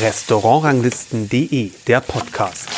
Restaurantranglisten.de, 0.00 1.70
der 1.86 2.00
Podcast. 2.00 2.68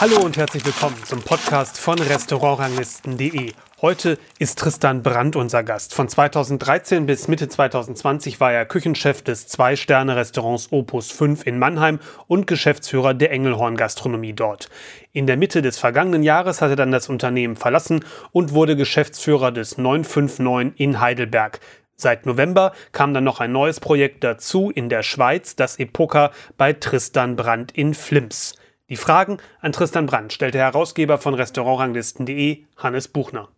Hallo 0.00 0.16
und 0.24 0.36
herzlich 0.36 0.66
willkommen 0.66 0.96
zum 1.04 1.20
Podcast 1.22 1.78
von 1.78 2.00
Restaurantranglisten.de. 2.00 3.52
Heute 3.80 4.18
ist 4.40 4.58
Tristan 4.58 5.04
Brandt 5.04 5.36
unser 5.36 5.62
Gast. 5.62 5.94
Von 5.94 6.08
2013 6.08 7.06
bis 7.06 7.28
Mitte 7.28 7.48
2020 7.48 8.40
war 8.40 8.52
er 8.52 8.66
Küchenchef 8.66 9.22
des 9.22 9.46
Zwei-Sterne-Restaurants 9.46 10.72
Opus 10.72 11.12
5 11.12 11.46
in 11.46 11.60
Mannheim 11.60 12.00
und 12.26 12.48
Geschäftsführer 12.48 13.14
der 13.14 13.30
Engelhorn 13.30 13.76
Gastronomie 13.76 14.32
dort. 14.32 14.70
In 15.12 15.28
der 15.28 15.36
Mitte 15.36 15.62
des 15.62 15.78
vergangenen 15.78 16.24
Jahres 16.24 16.60
hat 16.60 16.70
er 16.70 16.76
dann 16.76 16.90
das 16.90 17.08
Unternehmen 17.08 17.54
verlassen 17.54 18.04
und 18.32 18.52
wurde 18.52 18.74
Geschäftsführer 18.74 19.52
des 19.52 19.78
959 19.78 20.72
in 20.76 20.98
Heidelberg. 20.98 21.60
Seit 22.04 22.26
November 22.26 22.74
kam 22.92 23.14
dann 23.14 23.24
noch 23.24 23.40
ein 23.40 23.50
neues 23.50 23.80
Projekt 23.80 24.24
dazu 24.24 24.70
in 24.70 24.90
der 24.90 25.02
Schweiz, 25.02 25.56
das 25.56 25.78
Epoca 25.78 26.32
bei 26.58 26.74
Tristan 26.74 27.34
Brandt 27.34 27.72
in 27.72 27.94
Flims. 27.94 28.56
Die 28.90 28.96
Fragen 28.96 29.38
an 29.62 29.72
Tristan 29.72 30.04
Brandt 30.04 30.34
stellt 30.34 30.52
der 30.52 30.64
Herausgeber 30.64 31.16
von 31.16 31.32
Restaurantranglisten.de, 31.32 32.58
Hannes 32.76 33.08
Buchner. 33.08 33.48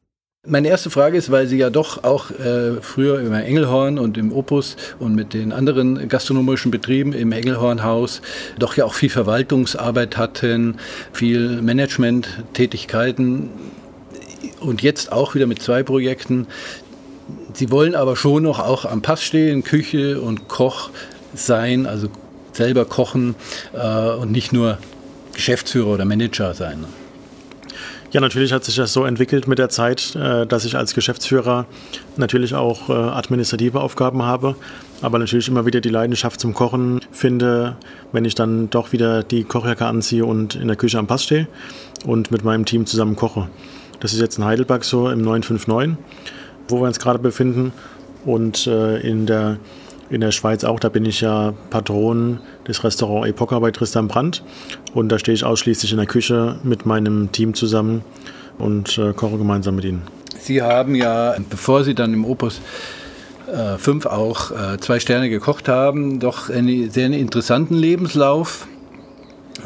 Meine 0.46 0.68
erste 0.68 0.90
Frage 0.90 1.16
ist, 1.18 1.32
weil 1.32 1.48
Sie 1.48 1.58
ja 1.58 1.70
doch 1.70 2.04
auch 2.04 2.30
äh, 2.30 2.80
früher 2.82 3.18
im 3.18 3.32
Engelhorn 3.32 3.98
und 3.98 4.16
im 4.16 4.30
Opus 4.30 4.76
und 5.00 5.16
mit 5.16 5.34
den 5.34 5.50
anderen 5.50 6.08
gastronomischen 6.08 6.70
Betrieben 6.70 7.12
im 7.14 7.32
Engelhornhaus 7.32 8.22
doch 8.60 8.76
ja 8.76 8.84
auch 8.84 8.94
viel 8.94 9.10
Verwaltungsarbeit 9.10 10.16
hatten, 10.16 10.76
viel 11.12 11.60
Management-Tätigkeiten 11.62 13.50
und 14.60 14.82
jetzt 14.82 15.12
auch 15.12 15.34
wieder 15.34 15.46
mit 15.46 15.62
zwei 15.62 15.82
Projekten, 15.82 16.46
Sie 17.54 17.70
wollen 17.70 17.94
aber 17.94 18.16
schon 18.16 18.44
noch 18.44 18.60
auch 18.60 18.84
am 18.84 19.02
Pass 19.02 19.22
stehen, 19.22 19.64
Küche 19.64 20.20
und 20.20 20.48
Koch 20.48 20.90
sein, 21.34 21.86
also 21.86 22.08
selber 22.52 22.84
kochen 22.84 23.34
äh, 23.72 24.10
und 24.10 24.32
nicht 24.32 24.52
nur 24.52 24.78
Geschäftsführer 25.34 25.88
oder 25.88 26.04
Manager 26.04 26.54
sein. 26.54 26.84
Ja, 28.12 28.20
natürlich 28.20 28.52
hat 28.52 28.64
sich 28.64 28.76
das 28.76 28.92
so 28.92 29.04
entwickelt 29.04 29.46
mit 29.48 29.58
der 29.58 29.68
Zeit, 29.68 30.14
äh, 30.14 30.46
dass 30.46 30.64
ich 30.64 30.76
als 30.76 30.94
Geschäftsführer 30.94 31.66
natürlich 32.16 32.54
auch 32.54 32.88
äh, 32.88 32.92
administrative 32.92 33.80
Aufgaben 33.80 34.22
habe, 34.22 34.56
aber 35.02 35.18
natürlich 35.18 35.48
immer 35.48 35.66
wieder 35.66 35.80
die 35.80 35.90
Leidenschaft 35.90 36.40
zum 36.40 36.54
Kochen 36.54 37.00
finde, 37.10 37.76
wenn 38.12 38.24
ich 38.24 38.34
dann 38.34 38.70
doch 38.70 38.92
wieder 38.92 39.22
die 39.22 39.44
Kochjacke 39.44 39.84
anziehe 39.84 40.24
und 40.24 40.54
in 40.54 40.68
der 40.68 40.76
Küche 40.76 40.98
am 40.98 41.06
Pass 41.06 41.24
stehe 41.24 41.48
und 42.06 42.30
mit 42.30 42.44
meinem 42.44 42.64
Team 42.64 42.86
zusammen 42.86 43.16
koche. 43.16 43.48
Das 44.00 44.12
ist 44.12 44.20
jetzt 44.20 44.38
in 44.38 44.44
Heidelberg 44.44 44.84
so 44.84 45.10
im 45.10 45.22
959 45.22 45.96
wo 46.68 46.80
wir 46.80 46.86
uns 46.86 46.98
gerade 46.98 47.18
befinden. 47.18 47.72
Und 48.24 48.66
äh, 48.66 48.98
in, 49.00 49.26
der, 49.26 49.58
in 50.10 50.20
der 50.20 50.32
Schweiz 50.32 50.64
auch, 50.64 50.80
da 50.80 50.88
bin 50.88 51.04
ich 51.04 51.20
ja 51.20 51.54
Patron 51.70 52.40
des 52.66 52.82
Restaurants 52.82 53.28
Epoca 53.28 53.58
bei 53.58 53.70
Tristan 53.70 54.08
Brandt. 54.08 54.42
Und 54.94 55.10
da 55.10 55.18
stehe 55.18 55.34
ich 55.34 55.44
ausschließlich 55.44 55.92
in 55.92 55.98
der 55.98 56.06
Küche 56.06 56.56
mit 56.62 56.86
meinem 56.86 57.30
Team 57.32 57.54
zusammen 57.54 58.02
und 58.58 58.98
äh, 58.98 59.12
koche 59.12 59.38
gemeinsam 59.38 59.76
mit 59.76 59.84
ihnen. 59.84 60.02
Sie 60.38 60.62
haben 60.62 60.94
ja, 60.94 61.34
bevor 61.50 61.84
Sie 61.84 61.94
dann 61.94 62.12
im 62.14 62.24
Opus 62.24 62.60
5 63.78 64.04
äh, 64.04 64.08
auch 64.08 64.50
äh, 64.50 64.78
zwei 64.78 64.98
Sterne 64.98 65.30
gekocht 65.30 65.68
haben, 65.68 66.18
doch 66.18 66.50
einen 66.50 66.90
sehr 66.90 67.06
interessanten 67.06 67.74
Lebenslauf. 67.74 68.66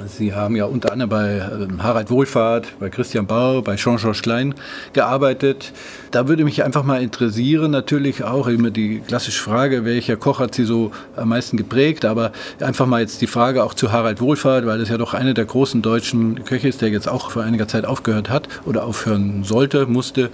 Sie 0.06 0.34
haben 0.34 0.56
ja 0.56 0.64
unter 0.64 0.92
anderem 0.92 1.10
bei 1.10 1.48
ähm, 1.52 1.82
Harald 1.82 2.10
Wohlfahrt, 2.10 2.78
bei 2.78 2.88
Christian 2.90 3.26
Bauer, 3.26 3.62
bei 3.62 3.76
Jean-Georges 3.76 4.22
Klein 4.22 4.54
gearbeitet. 4.92 5.72
Da 6.10 6.28
würde 6.28 6.44
mich 6.44 6.64
einfach 6.64 6.82
mal 6.82 7.02
interessieren, 7.02 7.70
natürlich 7.70 8.24
auch 8.24 8.48
immer 8.48 8.70
die 8.70 9.00
klassische 9.00 9.42
Frage, 9.42 9.84
welcher 9.84 10.16
Koch 10.16 10.40
hat 10.40 10.54
Sie 10.54 10.64
so 10.64 10.92
am 11.16 11.28
meisten 11.28 11.56
geprägt, 11.56 12.04
aber 12.04 12.32
einfach 12.60 12.86
mal 12.86 13.00
jetzt 13.00 13.20
die 13.20 13.26
Frage 13.26 13.62
auch 13.64 13.74
zu 13.74 13.92
Harald 13.92 14.20
Wohlfahrt, 14.20 14.66
weil 14.66 14.78
das 14.78 14.88
ja 14.88 14.98
doch 14.98 15.14
einer 15.14 15.34
der 15.34 15.44
großen 15.44 15.82
deutschen 15.82 16.44
Köche 16.44 16.68
ist, 16.68 16.80
der 16.80 16.90
jetzt 16.90 17.08
auch 17.08 17.30
vor 17.30 17.42
einiger 17.42 17.68
Zeit 17.68 17.84
aufgehört 17.84 18.30
hat 18.30 18.48
oder 18.66 18.84
aufhören 18.84 19.44
sollte, 19.44 19.86
musste, 19.86 20.30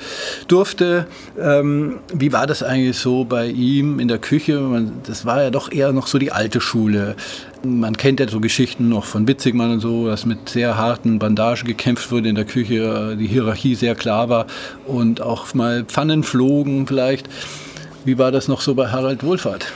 durfte. 0.48 1.06
Ähm, 1.38 1.98
wie 2.12 2.32
war 2.32 2.46
das 2.46 2.62
eigentlich 2.62 2.98
so 2.98 3.24
bei 3.24 3.46
ihm 3.48 4.00
in 4.00 4.08
der 4.08 4.18
Küche? 4.18 4.60
Das 5.06 5.26
war 5.26 5.42
ja 5.42 5.50
doch 5.50 5.70
eher 5.70 5.92
noch 5.92 6.06
so 6.06 6.18
die 6.18 6.32
alte 6.32 6.60
Schule. 6.60 7.16
Man 7.66 7.96
kennt 7.96 8.20
ja 8.20 8.28
so 8.28 8.38
Geschichten 8.40 8.88
noch 8.88 9.04
von 9.04 9.26
Witzigmann 9.26 9.72
und 9.72 9.80
so, 9.80 10.06
dass 10.06 10.24
mit 10.24 10.48
sehr 10.48 10.76
harten 10.76 11.18
Bandagen 11.18 11.66
gekämpft 11.66 12.12
wurde 12.12 12.28
in 12.28 12.36
der 12.36 12.44
Küche, 12.44 13.12
äh, 13.12 13.16
die 13.16 13.26
Hierarchie 13.26 13.74
sehr 13.74 13.96
klar 13.96 14.28
war 14.28 14.46
und 14.86 15.20
auch 15.20 15.52
mal 15.52 15.84
Pfannen 15.84 16.22
flogen 16.22 16.86
vielleicht. 16.86 17.28
Wie 18.04 18.18
war 18.18 18.30
das 18.30 18.46
noch 18.46 18.60
so 18.60 18.74
bei 18.76 18.88
Harald 18.88 19.24
Wohlfahrt? 19.24 19.72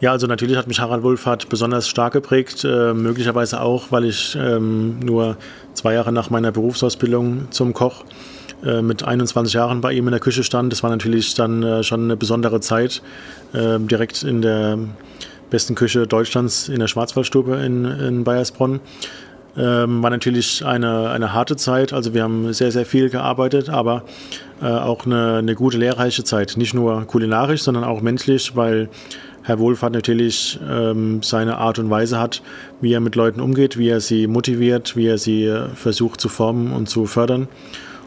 Ja, 0.00 0.12
also 0.12 0.26
natürlich 0.26 0.58
hat 0.58 0.66
mich 0.68 0.80
Harald 0.80 1.02
Wohlfahrt 1.02 1.48
besonders 1.48 1.88
stark 1.88 2.12
geprägt, 2.12 2.64
äh, 2.64 2.92
möglicherweise 2.92 3.62
auch, 3.62 3.90
weil 3.90 4.04
ich 4.04 4.36
ähm, 4.38 4.98
nur 4.98 5.38
zwei 5.72 5.94
Jahre 5.94 6.12
nach 6.12 6.28
meiner 6.28 6.52
Berufsausbildung 6.52 7.46
zum 7.50 7.72
Koch 7.72 8.04
äh, 8.62 8.82
mit 8.82 9.04
21 9.04 9.54
Jahren 9.54 9.80
bei 9.80 9.94
ihm 9.94 10.06
in 10.06 10.10
der 10.10 10.20
Küche 10.20 10.44
stand. 10.44 10.70
Das 10.70 10.82
war 10.82 10.90
natürlich 10.90 11.34
dann 11.34 11.62
äh, 11.62 11.82
schon 11.82 12.04
eine 12.04 12.16
besondere 12.16 12.60
Zeit, 12.60 13.00
direkt 13.54 14.24
in 14.24 14.42
der 14.42 14.76
besten 15.54 15.76
Küche 15.76 16.08
Deutschlands 16.08 16.68
in 16.68 16.80
der 16.80 16.88
Schwarzwaldstube 16.88 17.54
in, 17.58 17.84
in 17.84 18.24
Bayersbronn. 18.24 18.80
Ähm, 19.56 20.02
war 20.02 20.10
natürlich 20.10 20.66
eine, 20.66 21.10
eine 21.10 21.32
harte 21.32 21.54
Zeit. 21.54 21.92
Also 21.92 22.12
wir 22.12 22.24
haben 22.24 22.52
sehr, 22.52 22.72
sehr 22.72 22.84
viel 22.84 23.08
gearbeitet, 23.08 23.68
aber 23.68 24.02
äh, 24.60 24.66
auch 24.66 25.06
eine, 25.06 25.36
eine 25.36 25.54
gute, 25.54 25.78
lehrreiche 25.78 26.24
Zeit. 26.24 26.56
Nicht 26.56 26.74
nur 26.74 27.04
kulinarisch, 27.06 27.62
sondern 27.62 27.84
auch 27.84 28.00
menschlich, 28.00 28.56
weil 28.56 28.88
Herr 29.44 29.60
Wohlfahrt 29.60 29.92
natürlich 29.92 30.58
ähm, 30.68 31.22
seine 31.22 31.58
Art 31.58 31.78
und 31.78 31.88
Weise 31.88 32.18
hat, 32.18 32.42
wie 32.80 32.92
er 32.92 32.98
mit 32.98 33.14
Leuten 33.14 33.40
umgeht, 33.40 33.78
wie 33.78 33.90
er 33.90 34.00
sie 34.00 34.26
motiviert, 34.26 34.96
wie 34.96 35.06
er 35.06 35.18
sie 35.18 35.44
äh, 35.44 35.68
versucht 35.76 36.20
zu 36.20 36.28
formen 36.28 36.72
und 36.72 36.88
zu 36.88 37.06
fördern. 37.06 37.46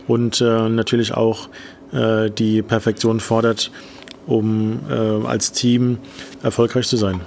Und 0.05 0.41
äh, 0.41 0.67
natürlich 0.67 1.13
auch 1.13 1.47
äh, 1.93 2.29
die 2.29 2.61
Perfektion 2.61 3.21
fordert, 3.21 3.71
um 4.25 4.81
äh, 4.89 4.93
als 5.25 5.53
Team 5.53 5.99
erfolgreich 6.43 6.89
zu 6.89 6.97
sein. 6.97 7.21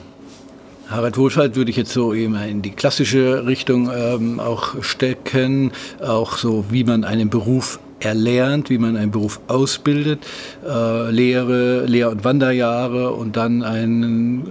Harald 0.90 1.16
Wohlfahrt 1.16 1.54
würde 1.54 1.70
ich 1.70 1.76
jetzt 1.76 1.92
so 1.92 2.12
eben 2.12 2.34
in 2.34 2.62
die 2.62 2.72
klassische 2.72 3.46
Richtung 3.46 3.90
ähm, 3.94 4.40
auch 4.40 4.82
stecken, 4.82 5.70
auch 6.00 6.36
so 6.36 6.64
wie 6.70 6.82
man 6.82 7.04
einen 7.04 7.30
Beruf 7.30 7.78
erlernt, 8.00 8.70
wie 8.70 8.78
man 8.78 8.96
einen 8.96 9.12
Beruf 9.12 9.40
ausbildet, 9.46 10.26
äh, 10.66 11.10
Lehre, 11.12 11.86
Lehr- 11.86 12.10
und 12.10 12.24
Wanderjahre 12.24 13.12
und 13.12 13.36
dann 13.36 13.62
einen 13.62 14.48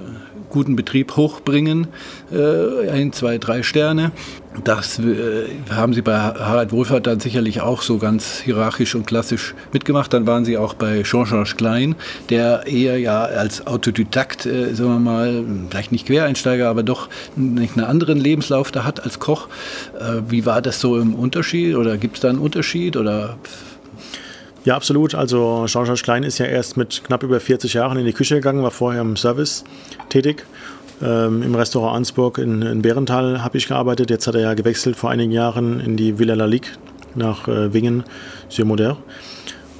guten 0.50 0.76
Betrieb 0.76 1.16
hochbringen, 1.16 1.88
äh, 2.32 2.90
ein, 2.90 3.14
zwei, 3.14 3.38
drei 3.38 3.64
Sterne. 3.64 4.12
Das 4.64 5.00
äh, 5.00 5.46
haben 5.70 5.94
sie 5.94 6.02
bei 6.02 6.18
Harald 6.18 6.72
Wohlfahrt 6.72 7.06
dann 7.08 7.20
sicherlich 7.20 7.62
auch 7.62 7.82
so 7.82 7.98
ganz 7.98 8.40
hierarchisch 8.40 8.96
und 8.96 9.06
klassisch 9.06 9.54
mitgemacht. 9.72 10.12
Dann 10.12 10.26
waren 10.26 10.44
sie 10.44 10.58
auch 10.58 10.74
bei 10.74 11.04
Jean-Georges 11.04 11.56
Klein, 11.56 11.96
der 12.30 12.66
eher 12.66 13.00
ja 13.00 13.24
als 13.24 13.68
Autodidakt, 13.68 14.46
äh, 14.46 14.74
sagen 14.74 14.92
wir 14.92 15.00
mal, 15.00 15.44
vielleicht 15.70 15.92
nicht 15.92 16.08
Quereinsteiger, 16.08 16.68
aber 16.68 16.84
doch 16.84 17.10
einen 17.38 17.80
anderen 17.80 18.20
Lebenslauf 18.20 18.72
da 18.72 18.84
hat 18.84 19.04
als 19.04 19.20
Koch. 19.20 19.48
Äh, 20.00 20.22
wie 20.30 20.46
war 20.46 20.62
das 20.62 20.80
so 20.80 20.98
im 20.98 21.14
Unterschied 21.14 21.76
oder 21.76 21.98
gibt 21.98 22.16
es 22.16 22.22
da 22.22 22.30
einen 22.30 22.40
Unterschied 22.40 22.98
oder 22.98 23.38
ja, 24.66 24.76
absolut. 24.76 25.16
Also 25.16 25.66
Jean-Jacques 25.68 26.04
Klein 26.04 26.24
ist 26.24 26.38
ja 26.38 26.46
erst 26.46 26.78
mit 26.78 27.04
knapp 27.04 27.24
über 27.24 27.40
40 27.40 27.74
Jahren 27.74 27.98
in 27.98 28.06
die 28.06 28.14
Küche 28.14 28.36
gegangen, 28.36 28.64
war 28.64 28.72
vorher 28.72 29.02
im 29.02 29.16
Service 29.16 29.64
tätig. 30.10 30.46
Ähm, 31.02 31.44
Im 31.44 31.56
Restaurant 31.56 31.96
Ansburg 31.96 32.40
in, 32.40 32.62
in 32.62 32.82
Bärental 32.82 33.42
habe 33.42 33.58
ich 33.58 33.68
gearbeitet. 33.68 34.10
Jetzt 34.10 34.28
hat 34.28 34.36
er 34.36 34.42
ja 34.42 34.54
gewechselt 34.54 34.98
vor 34.98 35.10
einigen 35.10 35.32
Jahren 35.32 35.80
in 35.80 35.96
die 35.96 36.20
Villa 36.20 36.34
La 36.34 36.46
Ligue 36.46 36.72
nach 37.16 37.48
äh, 37.48 37.74
Wingen, 37.74 38.04
sur 38.50 38.66
Moder. 38.66 38.98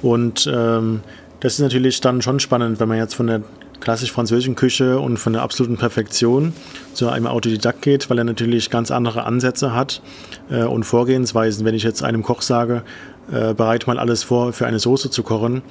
Und 0.00 0.50
ähm, 0.52 1.00
das 1.40 1.54
ist 1.54 1.60
natürlich 1.60 2.00
dann 2.00 2.22
schon 2.22 2.40
spannend, 2.40 2.80
wenn 2.80 2.88
man 2.88 2.96
jetzt 2.96 3.14
von 3.14 3.26
der 3.26 3.42
klassisch 3.80 4.12
französischen 4.12 4.54
Küche 4.54 4.98
und 4.98 5.16
von 5.16 5.32
der 5.32 5.42
absoluten 5.42 5.78
Perfektion 5.78 6.52
zu 6.92 7.08
einem 7.08 7.26
Autodidakt 7.26 7.82
geht, 7.82 8.10
weil 8.10 8.18
er 8.18 8.24
natürlich 8.24 8.70
ganz 8.70 8.90
andere 8.90 9.24
Ansätze 9.24 9.74
hat 9.74 10.02
äh, 10.50 10.64
und 10.64 10.84
Vorgehensweisen. 10.84 11.64
Wenn 11.64 11.74
ich 11.74 11.82
jetzt 11.82 12.02
einem 12.02 12.22
Koch 12.22 12.42
sage, 12.42 12.82
äh, 13.32 13.54
bereite 13.54 13.86
mal 13.86 13.98
alles 13.98 14.22
vor, 14.22 14.52
für 14.52 14.66
eine 14.66 14.78
Soße 14.78 15.10
zu 15.10 15.22
kochen, 15.22 15.62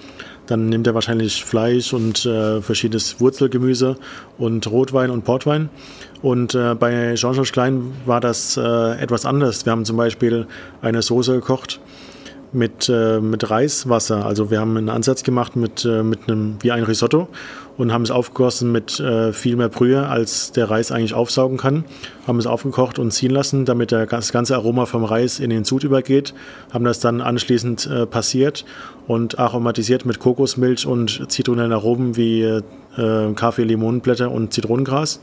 dann 0.47 0.69
nimmt 0.69 0.87
er 0.87 0.95
wahrscheinlich 0.95 1.43
Fleisch 1.43 1.93
und 1.93 2.25
äh, 2.25 2.61
verschiedenes 2.61 3.19
Wurzelgemüse 3.19 3.97
und 4.37 4.69
Rotwein 4.69 5.11
und 5.11 5.23
Portwein. 5.23 5.69
Und 6.21 6.55
äh, 6.55 6.75
bei 6.75 7.13
Jean-Georges 7.15 7.51
Klein 7.51 7.93
war 8.05 8.19
das 8.19 8.57
äh, 8.57 8.61
etwas 8.99 9.25
anders. 9.25 9.65
Wir 9.65 9.71
haben 9.71 9.85
zum 9.85 9.97
Beispiel 9.97 10.47
eine 10.81 11.01
Soße 11.01 11.33
gekocht 11.33 11.79
mit, 12.51 12.89
äh, 12.89 13.19
mit 13.19 13.49
Reiswasser. 13.49 14.25
Also 14.25 14.49
wir 14.49 14.59
haben 14.59 14.75
einen 14.75 14.89
Ansatz 14.89 15.23
gemacht 15.23 15.55
mit, 15.55 15.85
äh, 15.85 16.03
mit 16.03 16.27
einem, 16.27 16.57
wie 16.61 16.71
ein 16.71 16.83
Risotto 16.83 17.27
und 17.79 17.93
haben 17.93 18.01
es 18.01 18.11
aufgegossen 18.11 18.73
mit 18.73 18.99
äh, 18.99 19.31
viel 19.31 19.55
mehr 19.55 19.69
Brühe, 19.69 20.05
als 20.05 20.51
der 20.51 20.69
Reis 20.69 20.91
eigentlich 20.91 21.13
aufsaugen 21.13 21.57
kann. 21.57 21.85
Haben 22.27 22.37
es 22.37 22.45
aufgekocht 22.45 22.99
und 22.99 23.11
ziehen 23.11 23.31
lassen, 23.31 23.63
damit 23.63 23.93
das 23.93 24.33
ganze 24.33 24.55
Aroma 24.55 24.85
vom 24.85 25.05
Reis 25.05 25.39
in 25.39 25.49
den 25.49 25.63
Sud 25.63 25.85
übergeht. 25.85 26.33
Haben 26.73 26.83
das 26.83 26.99
dann 26.99 27.21
anschließend 27.21 27.87
äh, 27.87 28.05
passiert 28.05 28.65
und 29.07 29.39
aromatisiert 29.39 30.05
mit 30.05 30.19
Kokosmilch 30.19 30.85
und 30.85 31.31
zitronellen 31.31 31.71
Aromen 31.71 32.17
wie 32.17 32.41
äh, 32.41 32.61
Kaffee, 33.35 33.63
Limonenblätter 33.63 34.29
und 34.29 34.53
Zitronengras. 34.53 35.21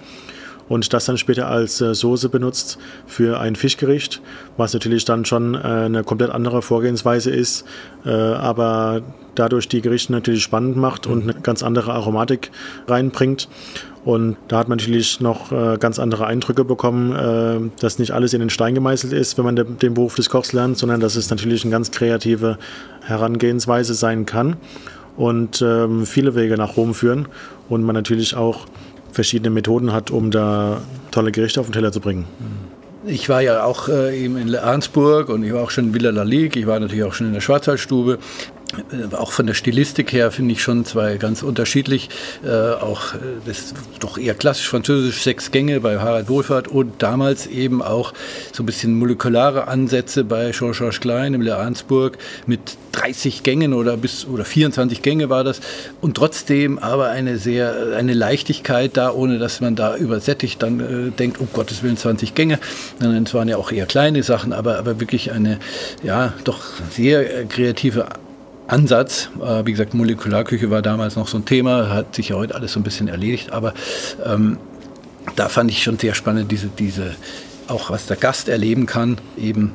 Und 0.68 0.92
das 0.92 1.04
dann 1.04 1.18
später 1.18 1.48
als 1.48 1.80
äh, 1.80 1.94
Soße 1.94 2.28
benutzt 2.28 2.78
für 3.06 3.38
ein 3.40 3.56
Fischgericht, 3.56 4.20
was 4.56 4.74
natürlich 4.74 5.04
dann 5.04 5.24
schon 5.24 5.54
äh, 5.54 5.58
eine 5.58 6.04
komplett 6.04 6.30
andere 6.30 6.62
Vorgehensweise 6.62 7.30
ist, 7.30 7.64
äh, 8.04 8.10
aber 8.10 9.02
dadurch 9.34 9.68
die 9.68 9.80
Gerichte 9.80 10.12
natürlich 10.12 10.42
spannend 10.42 10.76
macht 10.76 11.06
und 11.06 11.22
eine 11.22 11.34
ganz 11.34 11.62
andere 11.62 11.92
Aromatik 11.92 12.50
reinbringt. 12.86 13.48
Und 14.04 14.36
da 14.46 14.58
hat 14.58 14.68
man 14.68 14.78
natürlich 14.78 15.20
noch 15.20 15.50
äh, 15.50 15.78
ganz 15.78 15.98
andere 15.98 16.26
Eindrücke 16.26 16.64
bekommen, 16.64 17.12
äh, 17.16 17.80
dass 17.80 17.98
nicht 17.98 18.12
alles 18.12 18.34
in 18.34 18.40
den 18.40 18.50
Stein 18.50 18.74
gemeißelt 18.74 19.12
ist, 19.12 19.36
wenn 19.36 19.44
man 19.44 19.56
de 19.56 19.64
den 19.64 19.94
Beruf 19.94 20.14
des 20.14 20.30
Kochs 20.30 20.52
lernt, 20.52 20.78
sondern 20.78 21.00
dass 21.00 21.16
es 21.16 21.28
natürlich 21.28 21.64
eine 21.64 21.72
ganz 21.72 21.90
kreative 21.90 22.56
Herangehensweise 23.02 23.94
sein 23.94 24.24
kann 24.24 24.56
und 25.16 25.60
ähm, 25.60 26.06
viele 26.06 26.36
Wege 26.36 26.56
nach 26.56 26.76
Rom 26.76 26.94
führen 26.94 27.26
und 27.68 27.82
man 27.82 27.94
natürlich 27.94 28.36
auch 28.36 28.66
verschiedene 29.16 29.50
Methoden 29.50 29.92
hat, 29.92 30.10
um 30.10 30.30
da 30.30 30.82
tolle 31.10 31.32
Gerichte 31.32 31.58
auf 31.58 31.66
den 31.66 31.72
Teller 31.72 31.90
zu 31.90 32.00
bringen. 32.00 32.26
Ich 33.06 33.28
war 33.28 33.40
ja 33.40 33.64
auch 33.64 33.88
äh, 33.88 34.22
eben 34.22 34.36
in 34.36 34.54
Arnsburg 34.54 35.28
und 35.28 35.42
ich 35.42 35.52
war 35.52 35.62
auch 35.62 35.70
schon 35.70 35.86
in 35.86 35.94
Villa 35.94 36.10
La 36.10 36.22
Ligue, 36.22 36.60
ich 36.60 36.66
war 36.66 36.78
natürlich 36.78 37.04
auch 37.04 37.14
schon 37.14 37.28
in 37.28 37.32
der 37.32 37.40
Schwarzwaldstube 37.40 38.18
auch 39.12 39.30
von 39.30 39.46
der 39.46 39.54
Stilistik 39.54 40.12
her 40.12 40.30
finde 40.30 40.52
ich 40.52 40.62
schon 40.62 40.84
zwei 40.84 41.16
ganz 41.16 41.42
unterschiedlich. 41.42 42.08
Äh, 42.44 42.50
auch 42.50 43.14
äh, 43.14 43.18
das 43.46 43.74
doch 44.00 44.18
eher 44.18 44.34
klassisch 44.34 44.68
französisch, 44.68 45.22
sechs 45.22 45.50
Gänge 45.50 45.80
bei 45.80 45.98
Harald 45.98 46.28
Wohlfahrt 46.28 46.68
und 46.68 47.00
damals 47.02 47.46
eben 47.46 47.80
auch 47.80 48.12
so 48.52 48.62
ein 48.62 48.66
bisschen 48.66 48.98
molekulare 48.98 49.68
Ansätze 49.68 50.24
bei 50.24 50.50
Jean-Georges 50.50 51.00
Klein 51.00 51.34
im 51.34 51.42
Le 51.42 51.56
Arnsburg 51.56 52.18
mit 52.46 52.60
30 52.92 53.42
Gängen 53.42 53.72
oder 53.72 53.96
bis 53.96 54.26
oder 54.26 54.44
24 54.44 55.00
Gänge 55.02 55.30
war 55.30 55.44
das 55.44 55.60
und 56.00 56.16
trotzdem 56.16 56.78
aber 56.78 57.08
eine 57.08 57.38
sehr 57.38 57.94
eine 57.96 58.14
Leichtigkeit 58.14 58.96
da, 58.96 59.12
ohne 59.12 59.38
dass 59.38 59.60
man 59.60 59.76
da 59.76 59.96
übersättigt 59.96 60.62
dann 60.62 60.80
äh, 60.80 61.10
denkt, 61.12 61.38
um 61.38 61.48
Gottes 61.52 61.82
Willen 61.82 61.96
20 61.96 62.34
Gänge. 62.34 62.58
Es 62.98 63.34
waren 63.34 63.48
ja 63.48 63.58
auch 63.58 63.70
eher 63.70 63.86
kleine 63.86 64.22
Sachen, 64.22 64.52
aber, 64.52 64.78
aber 64.78 64.98
wirklich 64.98 65.30
eine 65.30 65.58
ja 66.02 66.32
doch 66.44 66.60
sehr 66.90 67.44
kreative 67.44 68.06
Ansatz. 68.68 69.30
Äh, 69.40 69.66
wie 69.66 69.72
gesagt, 69.72 69.94
Molekularküche 69.94 70.70
war 70.70 70.82
damals 70.82 71.16
noch 71.16 71.28
so 71.28 71.38
ein 71.38 71.44
Thema, 71.44 71.90
hat 71.90 72.14
sich 72.14 72.30
ja 72.30 72.36
heute 72.36 72.54
alles 72.54 72.72
so 72.72 72.80
ein 72.80 72.82
bisschen 72.82 73.08
erledigt, 73.08 73.52
aber 73.52 73.74
ähm, 74.24 74.58
da 75.34 75.48
fand 75.48 75.70
ich 75.70 75.82
schon 75.82 75.98
sehr 75.98 76.14
spannend, 76.14 76.50
diese, 76.52 76.68
diese, 76.68 77.14
auch 77.68 77.90
was 77.90 78.06
der 78.06 78.16
Gast 78.16 78.48
erleben 78.48 78.86
kann, 78.86 79.18
eben 79.36 79.72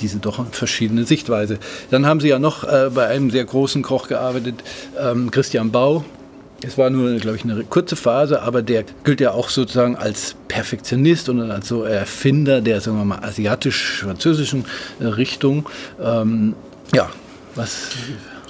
diese 0.00 0.18
doch 0.18 0.44
verschiedene 0.50 1.04
Sichtweise. 1.04 1.58
Dann 1.90 2.06
haben 2.06 2.20
Sie 2.20 2.28
ja 2.28 2.38
noch 2.38 2.64
äh, 2.64 2.90
bei 2.94 3.06
einem 3.06 3.30
sehr 3.30 3.44
großen 3.44 3.82
Koch 3.82 4.08
gearbeitet, 4.08 4.56
ähm, 5.00 5.30
Christian 5.30 5.70
Bau. 5.70 6.04
Es 6.62 6.78
war 6.78 6.88
nur, 6.88 7.16
glaube 7.16 7.36
ich, 7.36 7.44
eine 7.44 7.62
kurze 7.64 7.94
Phase, 7.94 8.40
aber 8.40 8.62
der 8.62 8.84
gilt 9.04 9.20
ja 9.20 9.32
auch 9.32 9.50
sozusagen 9.50 9.96
als 9.96 10.34
Perfektionist 10.48 11.28
und 11.28 11.50
als 11.50 11.68
so 11.68 11.82
Erfinder 11.82 12.60
der, 12.62 12.80
sagen 12.80 12.96
wir 12.96 13.04
mal, 13.04 13.18
asiatisch-französischen 13.18 14.64
äh, 14.98 15.04
Richtung. 15.06 15.68
Ähm, 16.02 16.54
ja, 16.94 17.10
was 17.54 17.90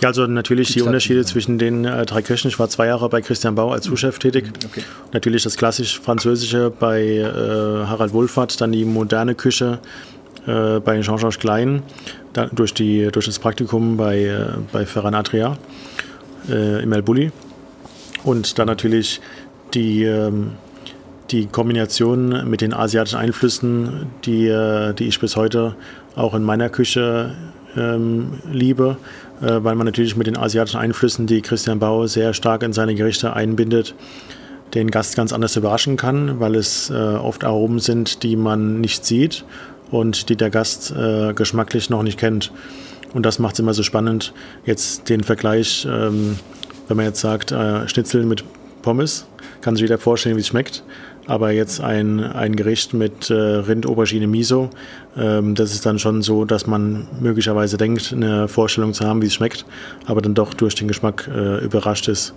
ja, 0.01 0.09
also 0.09 0.27
natürlich 0.27 0.73
die 0.73 0.83
Unterschiede 0.83 1.25
zwischen 1.25 1.59
den 1.59 1.85
äh, 1.85 2.05
drei 2.05 2.21
Köchen. 2.21 2.49
Ich 2.49 2.59
war 2.59 2.69
zwei 2.69 2.87
Jahre 2.87 3.09
bei 3.09 3.23
Christian 3.23 3.55
Bau 3.55 3.71
als 3.71 3.85
Zuschef 3.85 4.19
tätig. 4.19 4.53
Okay. 4.67 4.83
Natürlich 5.13 5.45
das 5.45 5.57
klassisch 5.57 6.01
Französische 6.01 6.71
bei 6.71 7.03
äh, 7.03 7.25
Harald 7.87 8.13
Wohlfahrt, 8.13 8.61
dann 8.61 8.73
die 8.73 8.85
moderne 8.85 9.35
Küche 9.35 9.79
äh, 10.47 10.81
bei 10.81 11.01
Jean-Georges 11.01 11.39
Klein, 11.39 11.83
dann 12.33 12.51
durch, 12.53 12.75
die, 12.75 13.09
durch 13.13 13.27
das 13.27 13.39
Praktikum 13.39 13.97
bei, 13.97 14.25
äh, 14.25 14.47
bei 14.73 14.85
Ferran 14.85 15.15
Adria 15.15 15.57
äh, 16.51 16.83
im 16.83 16.93
El 16.93 17.03
Bulli. 17.03 17.33
Und 18.25 18.59
dann 18.59 18.67
natürlich 18.67 19.21
die, 19.75 20.05
ähm, 20.05 20.53
die 21.31 21.47
Kombination 21.47 22.49
mit 22.51 22.61
den 22.61 22.75
asiatischen 22.75 23.19
Einflüssen, 23.19 24.07
die, 24.25 24.49
äh, 24.49 24.93
die 24.93 25.09
ich 25.09 25.21
bis 25.21 25.37
heute 25.37 25.77
auch 26.17 26.35
in 26.35 26.43
meiner 26.43 26.69
Küche 26.69 27.35
ähm, 27.77 28.39
liebe, 28.51 28.97
äh, 29.41 29.59
weil 29.63 29.75
man 29.75 29.87
natürlich 29.87 30.17
mit 30.17 30.27
den 30.27 30.37
asiatischen 30.37 30.79
Einflüssen, 30.79 31.27
die 31.27 31.43
Christian 31.43 31.79
Bau 31.79 32.07
sehr 32.07 32.35
stark 32.35 32.63
in 32.63 32.73
seine 32.73 32.95
Gerichte 32.95 33.33
einbindet, 33.35 33.95
den 34.75 34.91
Gast 34.91 35.17
ganz 35.17 35.33
anders 35.33 35.57
überraschen 35.57 35.97
kann, 35.97 36.41
weil 36.41 36.55
es 36.55 36.91
äh, 36.91 36.95
oft 36.95 37.45
Aromen 37.45 37.79
sind, 37.79 38.23
die 38.23 38.37
man 38.37 38.81
nicht 38.81 39.05
sieht 39.05 39.45
und 39.91 40.29
die 40.29 40.37
der 40.37 40.51
Gast 40.51 40.93
äh, 40.97 41.33
geschmacklich 41.35 41.91
noch 41.91 42.03
nicht 42.03 42.19
kennt. 42.19 42.53
Und 43.13 43.25
das 43.25 43.39
macht 43.39 43.55
es 43.55 43.61
immer 43.61 43.75
so 43.75 43.83
spannend. 43.83 44.33
Jetzt 44.65 45.09
den 45.09 45.23
Vergleich, 45.23 45.87
ähm, 45.89 46.37
wenn 46.89 46.97
man 46.97 47.07
jetzt 47.07 47.21
sagt, 47.21 47.53
äh, 47.53 47.89
Schnitzel 47.89 48.25
mit 48.25 48.45
Pommes, 48.83 49.27
kann 49.61 49.77
sich 49.77 49.83
jeder 49.83 49.99
vorstellen, 49.99 50.37
wie 50.37 50.41
es 50.41 50.49
schmeckt 50.49 50.83
aber 51.27 51.53
jetzt 51.53 51.81
ein, 51.81 52.21
ein 52.21 52.57
Gericht 52.57 52.95
mit 52.95 53.31
äh, 53.31 53.35
Rind, 53.35 53.87
Aubergine, 53.87 54.27
Miso, 54.27 54.71
ähm, 55.17 55.55
das 55.55 55.73
ist 55.73 55.87
dann 55.87 55.99
schon 55.99 56.23
so, 56.23 56.45
dass 56.45 56.67
man 56.67 57.07
möglicherweise 57.21 57.77
denkt, 57.77 58.13
eine 58.13 58.49
Vorstellung 58.49 58.93
zu 58.93 59.05
haben, 59.05 59.23
wie 59.23 59.27
es 59.27 59.35
schmeckt, 59.35 59.65
aber 60.07 60.21
dann 60.21 60.35
doch 60.35 60.55
durch 60.55 60.75
den 60.75 60.89
Geschmack 60.89 61.31
äh, 61.35 61.65
überrascht 61.65 62.09
ist. 62.09 62.35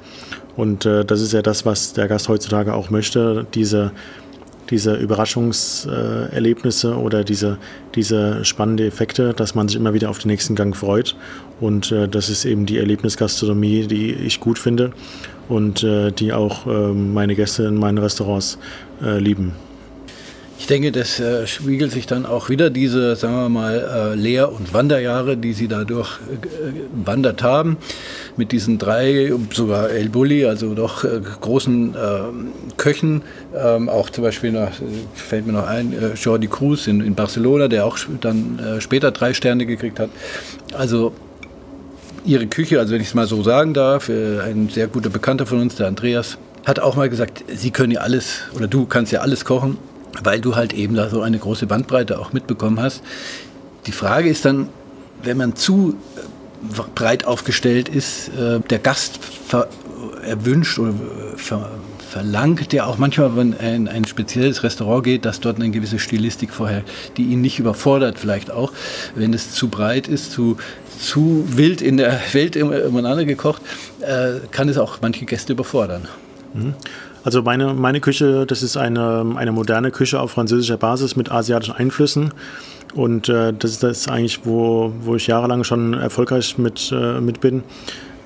Und 0.56 0.86
äh, 0.86 1.04
das 1.04 1.22
ist 1.22 1.34
ja 1.34 1.42
das, 1.42 1.66
was 1.66 1.94
der 1.94 2.07
Gast 2.07 2.30
heutzutage 2.30 2.74
auch 2.74 2.89
möchte, 2.89 3.45
diese, 3.54 3.92
diese 4.69 4.95
Überraschungserlebnisse 4.95 6.98
oder 6.98 7.24
diese, 7.24 7.57
diese 7.95 8.45
spannende 8.45 8.86
Effekte, 8.86 9.33
dass 9.33 9.56
man 9.56 9.68
sich 9.68 9.78
immer 9.78 9.94
wieder 9.94 10.10
auf 10.10 10.19
den 10.19 10.30
nächsten 10.30 10.56
Gang 10.56 10.75
freut. 10.75 11.16
Und 11.60 11.92
äh, 11.92 12.07
das 12.07 12.30
ist 12.30 12.45
eben 12.45 12.66
die 12.66 12.78
Erlebnisgastronomie, 12.78 13.88
die 13.88 14.13
ich 14.13 14.40
gut 14.40 14.60
finde 14.60 14.94
und 15.50 15.84
äh, 15.84 16.12
die 16.12 16.34
auch 16.34 16.68
äh, 16.68 16.94
meine 16.94 17.36
Gäste 17.36 17.64
in 17.64 17.76
meinen 17.76 17.98
Restaurants 17.98 18.58
äh, 19.02 19.18
lieben. 19.20 19.54
Ich 20.60 20.66
denke, 20.66 20.92
das 20.92 21.20
äh, 21.20 21.46
spiegelt 21.46 21.92
sich 21.92 22.08
dann 22.08 22.26
auch 22.26 22.50
wieder 22.50 22.72
diese, 22.72 23.16
sagen 23.16 23.36
wir 23.36 23.50
mal, 23.50 24.14
äh, 24.14 24.16
Lehr- 24.16 24.52
und 24.52 24.74
Wanderjahre, 24.74 25.38
die 25.38 25.54
Sie 25.54 25.68
dadurch 25.68 26.18
äh, 26.18 27.06
wandert 27.06 27.44
haben, 27.44 27.78
mit 28.38 28.52
diesen 28.52 28.80
drei, 28.80 29.32
sogar 29.54 29.92
El 29.92 30.10
Bulli, 30.10 30.46
also 30.46 30.74
doch 30.74 31.06
großen 31.42 31.96
ähm, 31.96 32.48
Köchen, 32.76 33.22
ähm, 33.56 33.88
auch 33.88 34.10
zum 34.10 34.24
Beispiel 34.24 34.52
noch, 34.52 34.72
fällt 35.14 35.46
mir 35.46 35.54
noch 35.54 35.68
ein, 35.68 35.94
Jordi 36.16 36.48
Cruz 36.48 36.88
in, 36.88 37.02
in 37.02 37.14
Barcelona, 37.14 37.68
der 37.68 37.86
auch 37.86 37.98
dann 38.20 38.60
später 38.80 39.12
drei 39.12 39.34
Sterne 39.34 39.66
gekriegt 39.66 40.00
hat. 40.00 40.10
Also 40.74 41.14
ihre 42.28 42.48
Küche, 42.48 42.80
also 42.80 42.94
wenn 42.94 43.02
ich 43.02 43.08
es 43.08 43.14
mal 43.14 43.26
so 43.26 43.42
sagen 43.42 43.74
darf, 43.74 44.10
äh, 44.10 44.40
ein 44.42 44.70
sehr 44.70 44.88
guter 44.88 45.10
Bekannter 45.10 45.46
von 45.46 45.60
uns, 45.62 45.76
der 45.76 45.88
Andreas, 45.88 46.38
hat 46.66 46.80
auch 46.80 46.96
mal 46.96 47.10
gesagt, 47.10 47.44
sie 47.48 47.72
können 47.72 47.92
ja 47.92 48.02
alles 48.02 48.42
oder 48.54 48.68
du 48.68 48.86
kannst 48.86 49.12
ja 49.12 49.22
alles 49.22 49.46
kochen, 49.46 49.78
weil 50.22 50.42
du 50.42 50.56
halt 50.56 50.74
eben 50.74 50.96
da 50.96 51.10
so 51.10 51.22
eine 51.22 51.40
große 51.40 51.66
Bandbreite 51.66 52.19
auch 52.19 52.34
mitbekommen 52.34 52.81
hast. 52.81 53.02
Die 53.86 53.94
Frage 53.94 54.30
ist 54.30 54.44
dann, 54.44 54.68
wenn 55.24 55.38
man 55.38 55.56
zu 55.56 55.96
äh, 56.18 56.81
breit 56.94 57.26
aufgestellt 57.26 57.88
ist, 57.88 58.30
äh, 58.30 58.60
der 58.60 58.80
Gast 58.80 59.19
erwünscht 60.26 60.78
oder 60.78 60.94
verlangt 62.18 62.74
ja 62.74 62.86
auch 62.86 62.97
manchmal, 62.97 63.36
wenn 63.36 63.54
er 63.54 63.76
in 63.76 63.88
ein 63.88 64.06
spezielles 64.06 64.64
Restaurant 64.64 65.04
geht, 65.04 65.24
dass 65.24 65.40
dort 65.40 65.57
eine 65.57 65.69
gewisse 65.69 66.00
Stilistik 66.00 66.52
vorher, 66.52 66.81
die 67.16 67.26
ihn 67.26 67.42
nicht 67.42 67.59
überfordert 67.59 68.18
vielleicht 68.18 68.50
auch, 68.50 68.71
wenn 69.14 69.36
es 69.36 69.52
zu 69.52 69.68
breit 69.68 70.07
ist, 70.07 70.31
zu, 70.31 70.57
zu 71.00 71.44
wild 71.47 71.80
in 71.80 71.97
der 71.97 72.19
Welt 72.31 72.56
übereinander 72.56 73.24
gekocht, 73.26 73.62
äh, 74.02 74.40
kann 74.50 74.68
es 74.68 74.80
auch 74.80 74.97
manche 75.00 75.26
Gäste 75.26 75.54
überfordern. 75.54 76.07
Mhm. 76.56 76.74
Also 77.24 77.44
meine, 77.44 77.76
meine 77.76 78.00
Küche, 78.00 78.47
das 78.47 78.64
ist 78.64 78.78
eine, 78.78 79.36
eine 79.36 79.52
moderne 79.52 79.92
Küche 79.92 80.19
auf 80.19 80.31
französischer 80.31 80.78
Basis 80.78 81.16
mit 81.16 81.30
asiatischen 81.31 81.76
Einflüssen. 81.76 82.33
Und 82.95 83.30
äh, 83.30 83.54
das 83.54 83.71
ist 83.71 83.83
das 83.83 84.07
eigentlich, 84.07 84.40
wo, 84.44 84.92
wo 85.02 85.16
ich 85.16 85.28
jahrelang 85.28 85.64
schon 85.64 85.94
erfolgreich 85.94 86.57
mit, 86.57 86.92
äh, 86.92 87.21
mit 87.21 87.42
bin. 87.42 87.62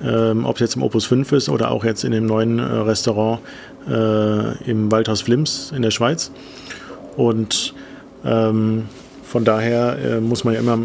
Ähm, 0.04 0.44
ob 0.44 0.56
es 0.56 0.60
jetzt 0.60 0.76
im 0.76 0.82
Opus 0.82 1.04
5 1.04 1.30
ist 1.32 1.48
oder 1.48 1.70
auch 1.70 1.84
jetzt 1.84 2.04
in 2.04 2.12
dem 2.12 2.26
neuen 2.26 2.58
äh, 2.58 2.62
Restaurant 2.62 3.40
äh, 3.88 4.70
im 4.70 4.90
Waldhaus 4.90 5.22
Flims 5.22 5.72
in 5.74 5.82
der 5.82 5.90
Schweiz. 5.90 6.32
Und 7.16 7.74
ähm, 8.24 8.88
von 9.22 9.44
daher 9.44 9.98
äh, 9.98 10.20
muss 10.20 10.44
man 10.44 10.54
ja 10.54 10.60
immer 10.60 10.78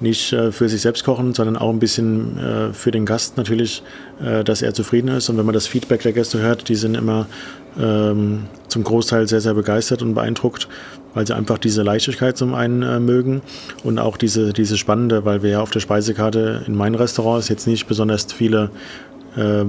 nicht 0.00 0.32
äh, 0.32 0.52
für 0.52 0.68
sich 0.68 0.80
selbst 0.80 1.04
kochen, 1.04 1.34
sondern 1.34 1.56
auch 1.56 1.70
ein 1.70 1.78
bisschen 1.78 2.38
äh, 2.38 2.72
für 2.72 2.90
den 2.90 3.04
Gast 3.04 3.36
natürlich, 3.36 3.82
äh, 4.22 4.42
dass 4.44 4.62
er 4.62 4.72
zufrieden 4.74 5.08
ist. 5.08 5.28
Und 5.28 5.36
wenn 5.36 5.44
man 5.44 5.52
das 5.52 5.66
Feedback 5.66 6.02
der 6.02 6.12
Gäste 6.12 6.40
hört, 6.40 6.68
die 6.68 6.74
sind 6.74 6.96
immer 6.96 7.26
ähm, 7.78 8.46
zum 8.68 8.84
Großteil 8.84 9.28
sehr, 9.28 9.40
sehr 9.40 9.54
begeistert 9.54 10.02
und 10.02 10.14
beeindruckt, 10.14 10.68
weil 11.14 11.26
sie 11.26 11.34
einfach 11.34 11.58
diese 11.58 11.82
Leichtigkeit 11.82 12.36
zum 12.36 12.54
einen 12.54 12.82
äh, 12.82 13.00
mögen 13.00 13.42
und 13.84 13.98
auch 13.98 14.16
diese, 14.16 14.52
diese 14.52 14.78
spannende, 14.78 15.24
weil 15.24 15.42
wir 15.42 15.50
ja 15.50 15.60
auf 15.60 15.70
der 15.70 15.80
Speisekarte 15.80 16.62
in 16.66 16.74
meinen 16.74 16.94
Restaurants 16.94 17.48
jetzt 17.48 17.66
nicht 17.66 17.86
besonders 17.86 18.32
viele 18.32 18.70
äh, 19.36 19.64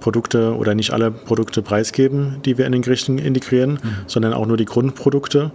Produkte 0.00 0.54
oder 0.56 0.74
nicht 0.74 0.92
alle 0.92 1.10
Produkte 1.10 1.62
preisgeben, 1.62 2.36
die 2.44 2.56
wir 2.56 2.66
in 2.66 2.72
den 2.72 2.82
Gerichten 2.82 3.18
integrieren, 3.18 3.72
mhm. 3.72 3.96
sondern 4.06 4.32
auch 4.32 4.46
nur 4.46 4.56
die 4.56 4.64
Grundprodukte 4.64 5.50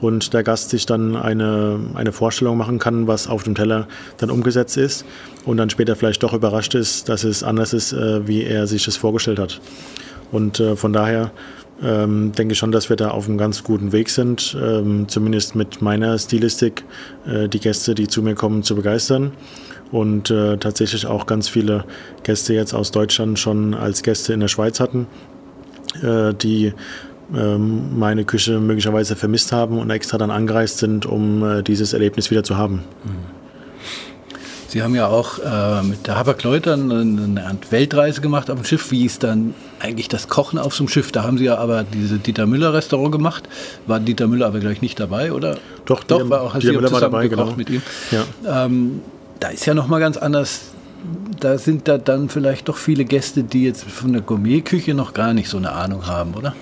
und 0.00 0.34
der 0.34 0.42
Gast 0.42 0.70
sich 0.70 0.86
dann 0.86 1.16
eine, 1.16 1.80
eine 1.94 2.12
Vorstellung 2.12 2.58
machen 2.58 2.78
kann, 2.78 3.06
was 3.06 3.28
auf 3.28 3.42
dem 3.44 3.54
Teller 3.54 3.88
dann 4.18 4.30
umgesetzt 4.30 4.76
ist 4.76 5.04
und 5.44 5.56
dann 5.56 5.70
später 5.70 5.96
vielleicht 5.96 6.22
doch 6.22 6.34
überrascht 6.34 6.74
ist, 6.74 7.08
dass 7.08 7.24
es 7.24 7.42
anders 7.42 7.72
ist, 7.72 7.92
äh, 7.92 8.26
wie 8.26 8.44
er 8.44 8.66
sich 8.66 8.86
es 8.86 8.96
vorgestellt 8.96 9.38
hat. 9.38 9.60
Und 10.32 10.60
äh, 10.60 10.76
von 10.76 10.92
daher 10.92 11.30
ähm, 11.82 12.32
denke 12.32 12.54
schon, 12.54 12.72
dass 12.72 12.88
wir 12.88 12.96
da 12.96 13.10
auf 13.10 13.28
einem 13.28 13.38
ganz 13.38 13.62
guten 13.62 13.92
Weg 13.92 14.08
sind, 14.08 14.56
ähm, 14.60 15.08
zumindest 15.08 15.54
mit 15.54 15.82
meiner 15.82 16.18
Stilistik, 16.18 16.84
äh, 17.26 17.48
die 17.48 17.60
Gäste, 17.60 17.94
die 17.94 18.08
zu 18.08 18.22
mir 18.22 18.34
kommen, 18.34 18.62
zu 18.62 18.74
begeistern. 18.76 19.32
Und 19.92 20.30
äh, 20.30 20.56
tatsächlich 20.56 21.06
auch 21.06 21.26
ganz 21.26 21.48
viele 21.48 21.84
Gäste 22.24 22.54
jetzt 22.54 22.74
aus 22.74 22.90
Deutschland 22.90 23.38
schon 23.38 23.74
als 23.74 24.02
Gäste 24.02 24.32
in 24.32 24.40
der 24.40 24.48
Schweiz 24.48 24.80
hatten, 24.80 25.06
äh, 26.02 26.34
die 26.34 26.72
ähm, 27.34 27.98
meine 27.98 28.24
Küche 28.24 28.58
möglicherweise 28.58 29.14
vermisst 29.14 29.52
haben 29.52 29.78
und 29.78 29.90
extra 29.90 30.18
dann 30.18 30.30
angereist 30.30 30.78
sind, 30.78 31.06
um 31.06 31.44
äh, 31.44 31.62
dieses 31.62 31.92
Erlebnis 31.92 32.30
wieder 32.30 32.42
zu 32.42 32.56
haben. 32.56 32.82
Mhm. 33.04 33.35
Sie 34.68 34.82
haben 34.82 34.94
ja 34.94 35.06
auch 35.06 35.38
äh, 35.38 35.82
mit 35.82 36.06
der 36.06 36.24
dann 36.60 36.90
eine 36.90 37.46
Art 37.46 37.70
Weltreise 37.70 38.20
gemacht 38.20 38.50
auf 38.50 38.56
dem 38.56 38.64
Schiff. 38.64 38.90
Wie 38.90 39.04
ist 39.04 39.22
dann 39.22 39.54
eigentlich 39.80 40.08
das 40.08 40.28
Kochen 40.28 40.58
auf 40.58 40.74
so 40.74 40.82
einem 40.82 40.88
Schiff? 40.88 41.12
Da 41.12 41.22
haben 41.22 41.38
Sie 41.38 41.44
ja 41.44 41.58
aber 41.58 41.84
diese 41.84 42.18
Dieter 42.18 42.46
Müller 42.46 42.72
Restaurant 42.72 43.12
gemacht. 43.12 43.48
War 43.86 44.00
Dieter 44.00 44.26
Müller 44.26 44.46
aber 44.46 44.58
gleich 44.58 44.82
nicht 44.82 44.98
dabei, 44.98 45.32
oder? 45.32 45.54
Doch, 45.84 46.02
Doch 46.02 46.18
Dieter, 46.18 46.30
war 46.30 46.42
auch 46.42 46.58
Dieter 46.58 46.72
Müller 46.72 46.90
war 46.90 47.00
dabei, 47.00 47.28
genau. 47.28 47.54
mit 47.56 47.70
ihm. 47.70 47.82
Ja. 48.10 48.64
Ähm, 48.64 49.02
da 49.38 49.48
ist 49.48 49.66
ja 49.66 49.74
noch 49.74 49.86
mal 49.86 50.00
ganz 50.00 50.16
anders. 50.16 50.60
Da 51.38 51.58
sind 51.58 51.86
da 51.86 51.98
dann 51.98 52.28
vielleicht 52.28 52.68
doch 52.68 52.76
viele 52.76 53.04
Gäste, 53.04 53.44
die 53.44 53.64
jetzt 53.64 53.84
von 53.84 54.12
der 54.12 54.22
Gourmetküche 54.22 54.94
noch 54.94 55.12
gar 55.12 55.34
nicht 55.34 55.48
so 55.48 55.58
eine 55.58 55.72
Ahnung 55.72 56.06
haben, 56.06 56.34
oder? 56.34 56.54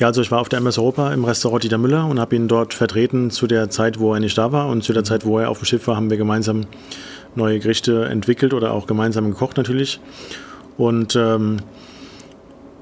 Ja, 0.00 0.06
also 0.06 0.22
ich 0.22 0.30
war 0.30 0.40
auf 0.40 0.48
der 0.48 0.60
MS 0.60 0.78
Europa 0.78 1.12
im 1.12 1.26
Restaurant 1.26 1.62
Dieter 1.62 1.76
Müller 1.76 2.06
und 2.06 2.18
habe 2.18 2.34
ihn 2.34 2.48
dort 2.48 2.72
vertreten 2.72 3.30
zu 3.30 3.46
der 3.46 3.68
Zeit, 3.68 3.98
wo 3.98 4.14
er 4.14 4.20
nicht 4.20 4.36
da 4.36 4.50
war. 4.50 4.68
Und 4.68 4.82
zu 4.82 4.94
der 4.94 5.04
Zeit, 5.04 5.26
wo 5.26 5.38
er 5.38 5.50
auf 5.50 5.58
dem 5.58 5.66
Schiff 5.66 5.86
war, 5.86 5.96
haben 5.96 6.08
wir 6.08 6.16
gemeinsam 6.16 6.64
neue 7.34 7.58
Gerichte 7.58 8.06
entwickelt 8.06 8.54
oder 8.54 8.72
auch 8.72 8.86
gemeinsam 8.86 9.30
gekocht 9.30 9.56
natürlich. 9.56 10.00
Und 10.76 11.16
ähm, 11.16 11.58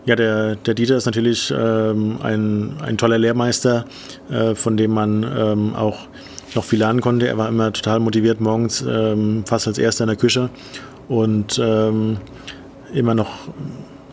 ja, 0.04 0.16
der, 0.16 0.56
der 0.56 0.74
Dieter 0.74 0.96
ist 0.96 1.06
natürlich 1.06 1.52
ähm, 1.56 2.18
ein, 2.22 2.76
ein 2.80 2.96
toller 2.96 3.18
Lehrmeister, 3.18 3.84
äh, 4.30 4.54
von 4.54 4.76
dem 4.76 4.92
man 4.92 5.22
ähm, 5.22 5.74
auch 5.74 6.06
noch 6.54 6.64
viel 6.64 6.78
lernen 6.78 7.00
konnte. 7.00 7.28
Er 7.28 7.36
war 7.36 7.48
immer 7.48 7.72
total 7.72 8.00
motiviert 8.00 8.40
morgens, 8.40 8.84
ähm, 8.88 9.44
fast 9.46 9.66
als 9.66 9.78
Erster 9.78 10.04
in 10.04 10.08
der 10.08 10.16
Küche 10.16 10.48
und 11.08 11.60
ähm, 11.62 12.18
immer 12.94 13.14
noch, 13.14 13.48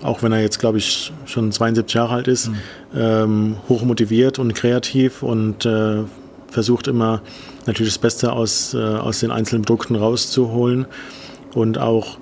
auch 0.01 0.21
wenn 0.21 0.31
er 0.31 0.41
jetzt, 0.41 0.59
glaube 0.59 0.79
ich, 0.79 1.13
schon 1.25 1.51
72 1.51 1.93
Jahre 1.93 2.15
alt 2.15 2.27
ist, 2.27 2.49
mhm. 2.49 2.55
ähm, 2.95 3.55
hoch 3.69 3.83
motiviert 3.83 4.39
und 4.39 4.53
kreativ 4.53 5.23
und 5.23 5.65
äh, 5.65 6.03
versucht 6.55 6.87
immer 6.87 7.21
natürlich 7.65 7.93
das 7.93 7.99
Beste 7.99 8.31
aus, 8.31 8.73
äh, 8.73 8.77
aus 8.77 9.19
den 9.19 9.29
einzelnen 9.29 9.63
Produkten 9.63 9.95
rauszuholen 9.95 10.85
und 11.53 11.77
auch, 11.77 12.17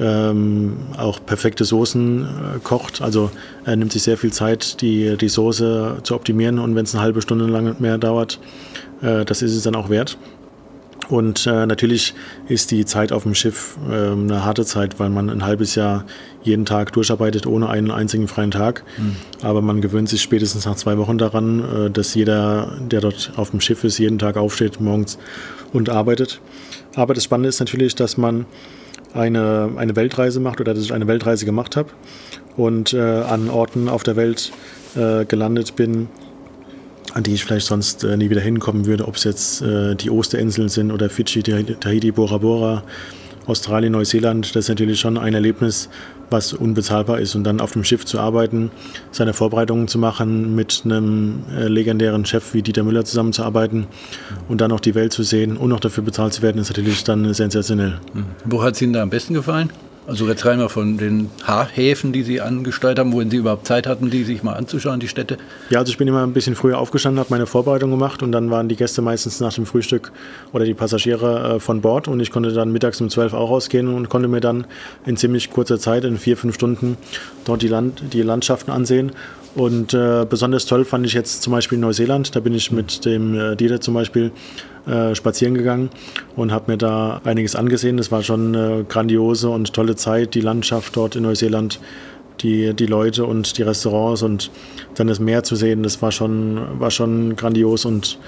ähm, 0.00 0.76
auch 0.96 1.24
perfekte 1.24 1.64
Soßen 1.64 2.24
äh, 2.24 2.58
kocht. 2.64 3.00
Also 3.00 3.30
er 3.64 3.76
nimmt 3.76 3.92
sich 3.92 4.02
sehr 4.02 4.18
viel 4.18 4.32
Zeit, 4.32 4.80
die, 4.82 5.16
die 5.16 5.28
Soße 5.28 5.98
zu 6.02 6.16
optimieren 6.16 6.58
und 6.58 6.74
wenn 6.74 6.84
es 6.84 6.94
eine 6.94 7.02
halbe 7.02 7.22
Stunde 7.22 7.46
lang 7.46 7.76
mehr 7.78 7.96
dauert, 7.96 8.40
äh, 9.02 9.24
das 9.24 9.40
ist 9.40 9.54
es 9.54 9.62
dann 9.62 9.76
auch 9.76 9.88
wert. 9.88 10.18
Und 11.10 11.46
äh, 11.46 11.66
natürlich 11.66 12.14
ist 12.48 12.70
die 12.70 12.84
Zeit 12.84 13.10
auf 13.10 13.24
dem 13.24 13.34
Schiff 13.34 13.76
äh, 13.90 14.12
eine 14.12 14.44
harte 14.44 14.64
Zeit, 14.64 15.00
weil 15.00 15.10
man 15.10 15.28
ein 15.28 15.44
halbes 15.44 15.74
Jahr 15.74 16.04
jeden 16.42 16.64
Tag 16.64 16.92
durcharbeitet 16.92 17.46
ohne 17.46 17.68
einen 17.68 17.90
einzigen 17.90 18.28
freien 18.28 18.52
Tag. 18.52 18.84
Mhm. 18.96 19.16
Aber 19.42 19.60
man 19.60 19.80
gewöhnt 19.80 20.08
sich 20.08 20.22
spätestens 20.22 20.66
nach 20.66 20.76
zwei 20.76 20.96
Wochen 20.98 21.18
daran, 21.18 21.86
äh, 21.86 21.90
dass 21.90 22.14
jeder, 22.14 22.78
der 22.80 23.00
dort 23.00 23.32
auf 23.36 23.50
dem 23.50 23.60
Schiff 23.60 23.82
ist, 23.82 23.98
jeden 23.98 24.20
Tag 24.20 24.36
aufsteht 24.36 24.80
morgens 24.80 25.18
und 25.72 25.90
arbeitet. 25.90 26.40
Aber 26.94 27.12
das 27.12 27.24
Spannende 27.24 27.48
ist 27.48 27.58
natürlich, 27.58 27.96
dass 27.96 28.16
man 28.16 28.46
eine, 29.12 29.70
eine 29.76 29.96
Weltreise 29.96 30.38
macht 30.38 30.60
oder 30.60 30.74
dass 30.74 30.84
ich 30.84 30.92
eine 30.92 31.08
Weltreise 31.08 31.44
gemacht 31.44 31.76
habe 31.76 31.90
und 32.56 32.92
äh, 32.92 33.00
an 33.00 33.50
Orten 33.50 33.88
auf 33.88 34.04
der 34.04 34.14
Welt 34.14 34.52
äh, 34.94 35.24
gelandet 35.24 35.74
bin, 35.74 36.08
an 37.14 37.22
die 37.22 37.34
ich 37.34 37.44
vielleicht 37.44 37.66
sonst 37.66 38.04
äh, 38.04 38.16
nie 38.16 38.30
wieder 38.30 38.40
hinkommen 38.40 38.86
würde, 38.86 39.06
ob 39.06 39.16
es 39.16 39.24
jetzt 39.24 39.62
äh, 39.62 39.94
die 39.94 40.10
Osterinseln 40.10 40.68
sind 40.68 40.90
oder 40.92 41.10
Fidschi, 41.10 41.42
Tahiti, 41.42 42.12
Bora 42.12 42.38
Bora, 42.38 42.82
Australien, 43.46 43.92
Neuseeland. 43.92 44.54
Das 44.54 44.64
ist 44.64 44.68
natürlich 44.68 45.00
schon 45.00 45.18
ein 45.18 45.34
Erlebnis, 45.34 45.88
was 46.30 46.52
unbezahlbar 46.52 47.20
ist. 47.20 47.34
Und 47.34 47.44
dann 47.44 47.60
auf 47.60 47.72
dem 47.72 47.84
Schiff 47.84 48.04
zu 48.04 48.18
arbeiten, 48.18 48.70
seine 49.10 49.32
Vorbereitungen 49.32 49.88
zu 49.88 49.98
machen, 49.98 50.54
mit 50.54 50.82
einem 50.84 51.42
äh, 51.56 51.66
legendären 51.66 52.24
Chef 52.24 52.54
wie 52.54 52.62
Dieter 52.62 52.84
Müller 52.84 53.04
zusammenzuarbeiten 53.04 53.86
und 54.48 54.60
dann 54.60 54.70
noch 54.70 54.80
die 54.80 54.94
Welt 54.94 55.12
zu 55.12 55.22
sehen 55.22 55.56
und 55.56 55.70
noch 55.70 55.80
dafür 55.80 56.04
bezahlt 56.04 56.32
zu 56.32 56.42
werden, 56.42 56.58
ist 56.58 56.70
natürlich 56.70 57.04
dann 57.04 57.32
sensationell. 57.34 57.98
Wo 58.44 58.62
hat 58.62 58.74
es 58.74 58.82
Ihnen 58.82 58.92
da 58.92 59.02
am 59.02 59.10
besten 59.10 59.34
gefallen? 59.34 59.70
Also 60.06 60.26
jetzt 60.26 60.44
rein 60.46 60.58
mal 60.58 60.68
von 60.68 60.98
den 60.98 61.30
Häfen, 61.74 62.12
die 62.12 62.22
Sie 62.22 62.40
angesteuert 62.40 62.98
haben, 62.98 63.12
wohin 63.12 63.30
Sie 63.30 63.36
überhaupt 63.36 63.66
Zeit 63.66 63.86
hatten, 63.86 64.10
die 64.10 64.24
sich 64.24 64.42
mal 64.42 64.54
anzuschauen, 64.54 64.98
die 64.98 65.08
Städte? 65.08 65.36
Ja, 65.68 65.78
also 65.80 65.90
ich 65.90 65.98
bin 65.98 66.08
immer 66.08 66.22
ein 66.22 66.32
bisschen 66.32 66.56
früher 66.56 66.78
aufgestanden, 66.78 67.20
habe 67.20 67.30
meine 67.30 67.46
Vorbereitung 67.46 67.90
gemacht 67.90 68.22
und 68.22 68.32
dann 68.32 68.50
waren 68.50 68.68
die 68.68 68.76
Gäste 68.76 69.02
meistens 69.02 69.40
nach 69.40 69.52
dem 69.52 69.66
Frühstück 69.66 70.10
oder 70.52 70.64
die 70.64 70.74
Passagiere 70.74 71.56
äh, 71.56 71.60
von 71.60 71.80
Bord 71.80 72.08
und 72.08 72.18
ich 72.20 72.30
konnte 72.30 72.52
dann 72.52 72.72
mittags 72.72 73.00
um 73.00 73.10
12 73.10 73.34
auch 73.34 73.50
rausgehen 73.50 73.88
und 73.88 74.08
konnte 74.08 74.28
mir 74.28 74.40
dann 74.40 74.66
in 75.06 75.16
ziemlich 75.16 75.50
kurzer 75.50 75.78
Zeit, 75.78 76.04
in 76.04 76.18
vier, 76.18 76.36
fünf 76.36 76.54
Stunden, 76.54 76.96
dort 77.44 77.62
die, 77.62 77.68
Land 77.68 78.02
die 78.12 78.22
Landschaften 78.22 78.70
ansehen 78.70 79.12
und 79.54 79.94
äh, 79.94 80.26
besonders 80.28 80.66
toll 80.66 80.84
fand 80.84 81.06
ich 81.06 81.12
jetzt 81.12 81.42
zum 81.42 81.52
Beispiel 81.52 81.78
Neuseeland. 81.78 82.34
Da 82.36 82.40
bin 82.40 82.54
ich 82.54 82.70
mit 82.70 83.04
dem 83.04 83.34
äh, 83.34 83.56
Dieter 83.56 83.80
zum 83.80 83.94
Beispiel 83.94 84.30
äh, 84.86 85.14
spazieren 85.14 85.54
gegangen 85.54 85.90
und 86.36 86.52
habe 86.52 86.72
mir 86.72 86.78
da 86.78 87.20
einiges 87.24 87.56
angesehen. 87.56 87.96
Das 87.96 88.10
war 88.10 88.22
schon 88.22 88.54
eine 88.54 88.84
grandiose 88.84 89.48
und 89.48 89.72
tolle 89.72 89.96
Zeit, 89.96 90.34
die 90.34 90.40
Landschaft 90.40 90.96
dort 90.96 91.16
in 91.16 91.22
Neuseeland, 91.22 91.80
die, 92.40 92.74
die 92.74 92.86
Leute 92.86 93.24
und 93.24 93.58
die 93.58 93.62
Restaurants 93.62 94.22
und 94.22 94.50
dann 94.94 95.06
das 95.06 95.20
Meer 95.20 95.42
zu 95.42 95.56
sehen, 95.56 95.82
das 95.82 96.00
war 96.02 96.12
schon, 96.12 96.80
war 96.80 96.90
schon 96.90 97.36
grandios 97.36 97.84
und 97.84 98.18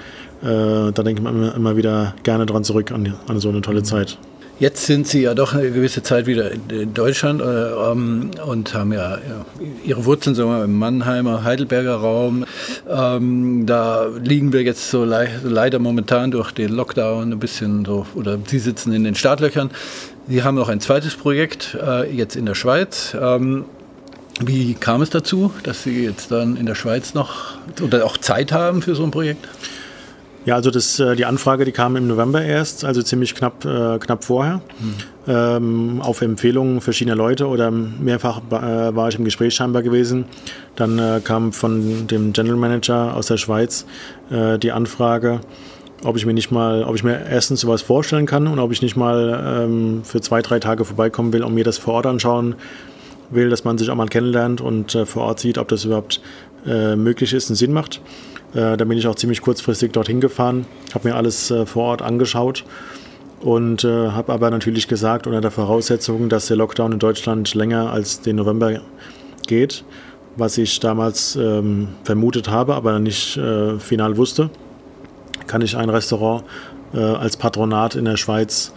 äh, 0.42 0.46
da 0.46 0.90
denke 0.92 1.22
ich 1.22 1.28
immer, 1.28 1.54
immer 1.54 1.76
wieder 1.76 2.14
gerne 2.22 2.46
dran 2.46 2.64
zurück 2.64 2.92
an, 2.92 3.14
an 3.26 3.40
so 3.40 3.48
eine 3.48 3.60
tolle 3.60 3.82
Zeit. 3.82 4.18
Jetzt 4.62 4.86
sind 4.86 5.08
Sie 5.08 5.22
ja 5.22 5.34
doch 5.34 5.54
eine 5.54 5.72
gewisse 5.72 6.04
Zeit 6.04 6.26
wieder 6.26 6.52
in 6.52 6.94
Deutschland 6.94 7.40
äh, 7.40 7.44
ähm, 7.44 8.30
und 8.46 8.72
haben 8.74 8.92
ja, 8.92 9.16
ja, 9.16 9.44
Ihre 9.84 10.04
Wurzeln 10.04 10.36
sagen 10.36 10.50
wir, 10.50 10.62
im 10.62 10.78
Mannheimer, 10.78 11.42
Heidelberger 11.42 11.96
Raum. 11.96 12.44
Ähm, 12.88 13.66
da 13.66 14.06
liegen 14.22 14.52
wir 14.52 14.62
jetzt 14.62 14.88
so 14.88 15.04
le 15.04 15.28
leider 15.42 15.80
momentan 15.80 16.30
durch 16.30 16.52
den 16.52 16.70
Lockdown 16.70 17.32
ein 17.32 17.40
bisschen 17.40 17.84
so, 17.84 18.06
oder 18.14 18.38
Sie 18.46 18.60
sitzen 18.60 18.92
in 18.92 19.02
den 19.02 19.16
Startlöchern. 19.16 19.72
Sie 20.28 20.44
haben 20.44 20.54
noch 20.54 20.68
ein 20.68 20.78
zweites 20.78 21.16
Projekt 21.16 21.76
äh, 21.84 22.08
jetzt 22.14 22.36
in 22.36 22.46
der 22.46 22.54
Schweiz. 22.54 23.16
Ähm, 23.20 23.64
wie 24.38 24.74
kam 24.74 25.02
es 25.02 25.10
dazu, 25.10 25.52
dass 25.64 25.82
Sie 25.82 26.04
jetzt 26.04 26.30
dann 26.30 26.56
in 26.56 26.66
der 26.66 26.76
Schweiz 26.76 27.14
noch 27.14 27.56
oder 27.82 28.04
auch 28.04 28.16
Zeit 28.16 28.52
haben 28.52 28.80
für 28.80 28.94
so 28.94 29.02
ein 29.02 29.10
Projekt? 29.10 29.44
Ja, 30.44 30.56
also 30.56 30.70
das, 30.70 30.98
äh, 30.98 31.14
die 31.14 31.24
Anfrage, 31.24 31.64
die 31.64 31.70
kam 31.70 31.94
im 31.96 32.08
November 32.08 32.42
erst, 32.42 32.84
also 32.84 33.00
ziemlich 33.02 33.34
knapp, 33.34 33.64
äh, 33.64 33.98
knapp 33.98 34.24
vorher. 34.24 34.60
Mhm. 34.80 34.94
Ähm, 35.28 36.02
auf 36.02 36.20
Empfehlungen 36.20 36.80
verschiedener 36.80 37.14
Leute 37.14 37.46
oder 37.46 37.70
mehrfach 37.70 38.40
äh, 38.50 38.94
war 38.94 39.08
ich 39.08 39.14
im 39.14 39.24
Gespräch 39.24 39.54
scheinbar 39.54 39.82
gewesen. 39.82 40.24
Dann 40.74 40.98
äh, 40.98 41.20
kam 41.22 41.52
von 41.52 42.08
dem 42.08 42.32
General 42.32 42.56
Manager 42.56 43.14
aus 43.14 43.26
der 43.26 43.36
Schweiz 43.36 43.86
äh, 44.30 44.58
die 44.58 44.72
Anfrage, 44.72 45.40
ob 46.02 46.16
ich 46.16 46.26
mir 46.26 46.34
nicht 46.34 46.50
mal, 46.50 46.82
ob 46.82 46.96
ich 46.96 47.04
mir 47.04 47.24
erstens 47.30 47.60
sowas 47.60 47.82
vorstellen 47.82 48.26
kann 48.26 48.48
und 48.48 48.58
ob 48.58 48.72
ich 48.72 48.82
nicht 48.82 48.96
mal 48.96 49.62
ähm, 49.64 50.00
für 50.02 50.20
zwei, 50.20 50.42
drei 50.42 50.58
Tage 50.58 50.84
vorbeikommen 50.84 51.32
will 51.32 51.44
und 51.44 51.54
mir 51.54 51.62
das 51.62 51.78
vor 51.78 51.94
Ort 51.94 52.06
anschauen 52.06 52.56
will, 53.30 53.48
dass 53.48 53.62
man 53.62 53.78
sich 53.78 53.88
auch 53.90 53.94
mal 53.94 54.08
kennenlernt 54.08 54.60
und 54.60 54.96
äh, 54.96 55.06
vor 55.06 55.22
Ort 55.22 55.38
sieht, 55.38 55.56
ob 55.56 55.68
das 55.68 55.84
überhaupt 55.84 56.20
möglich 56.64 57.34
ist 57.34 57.50
und 57.50 57.56
Sinn 57.56 57.72
macht. 57.72 58.00
Äh, 58.54 58.76
da 58.76 58.84
bin 58.84 58.98
ich 58.98 59.06
auch 59.06 59.14
ziemlich 59.14 59.40
kurzfristig 59.40 59.92
dorthin 59.92 60.20
gefahren, 60.20 60.66
habe 60.94 61.08
mir 61.08 61.16
alles 61.16 61.50
äh, 61.50 61.64
vor 61.66 61.84
Ort 61.84 62.02
angeschaut 62.02 62.64
und 63.40 63.84
äh, 63.84 64.10
habe 64.10 64.32
aber 64.32 64.50
natürlich 64.50 64.88
gesagt, 64.88 65.26
unter 65.26 65.40
der 65.40 65.50
Voraussetzung, 65.50 66.28
dass 66.28 66.46
der 66.46 66.56
Lockdown 66.56 66.92
in 66.92 66.98
Deutschland 66.98 67.54
länger 67.54 67.90
als 67.90 68.20
den 68.20 68.36
November 68.36 68.80
geht, 69.46 69.84
was 70.36 70.58
ich 70.58 70.80
damals 70.80 71.36
ähm, 71.36 71.88
vermutet 72.04 72.50
habe, 72.50 72.74
aber 72.74 72.98
nicht 72.98 73.36
äh, 73.36 73.78
final 73.78 74.16
wusste, 74.16 74.50
kann 75.46 75.62
ich 75.62 75.76
ein 75.76 75.88
Restaurant 75.88 76.44
äh, 76.94 76.98
als 76.98 77.36
Patronat 77.36 77.94
in 77.94 78.04
der 78.04 78.16
Schweiz 78.16 78.72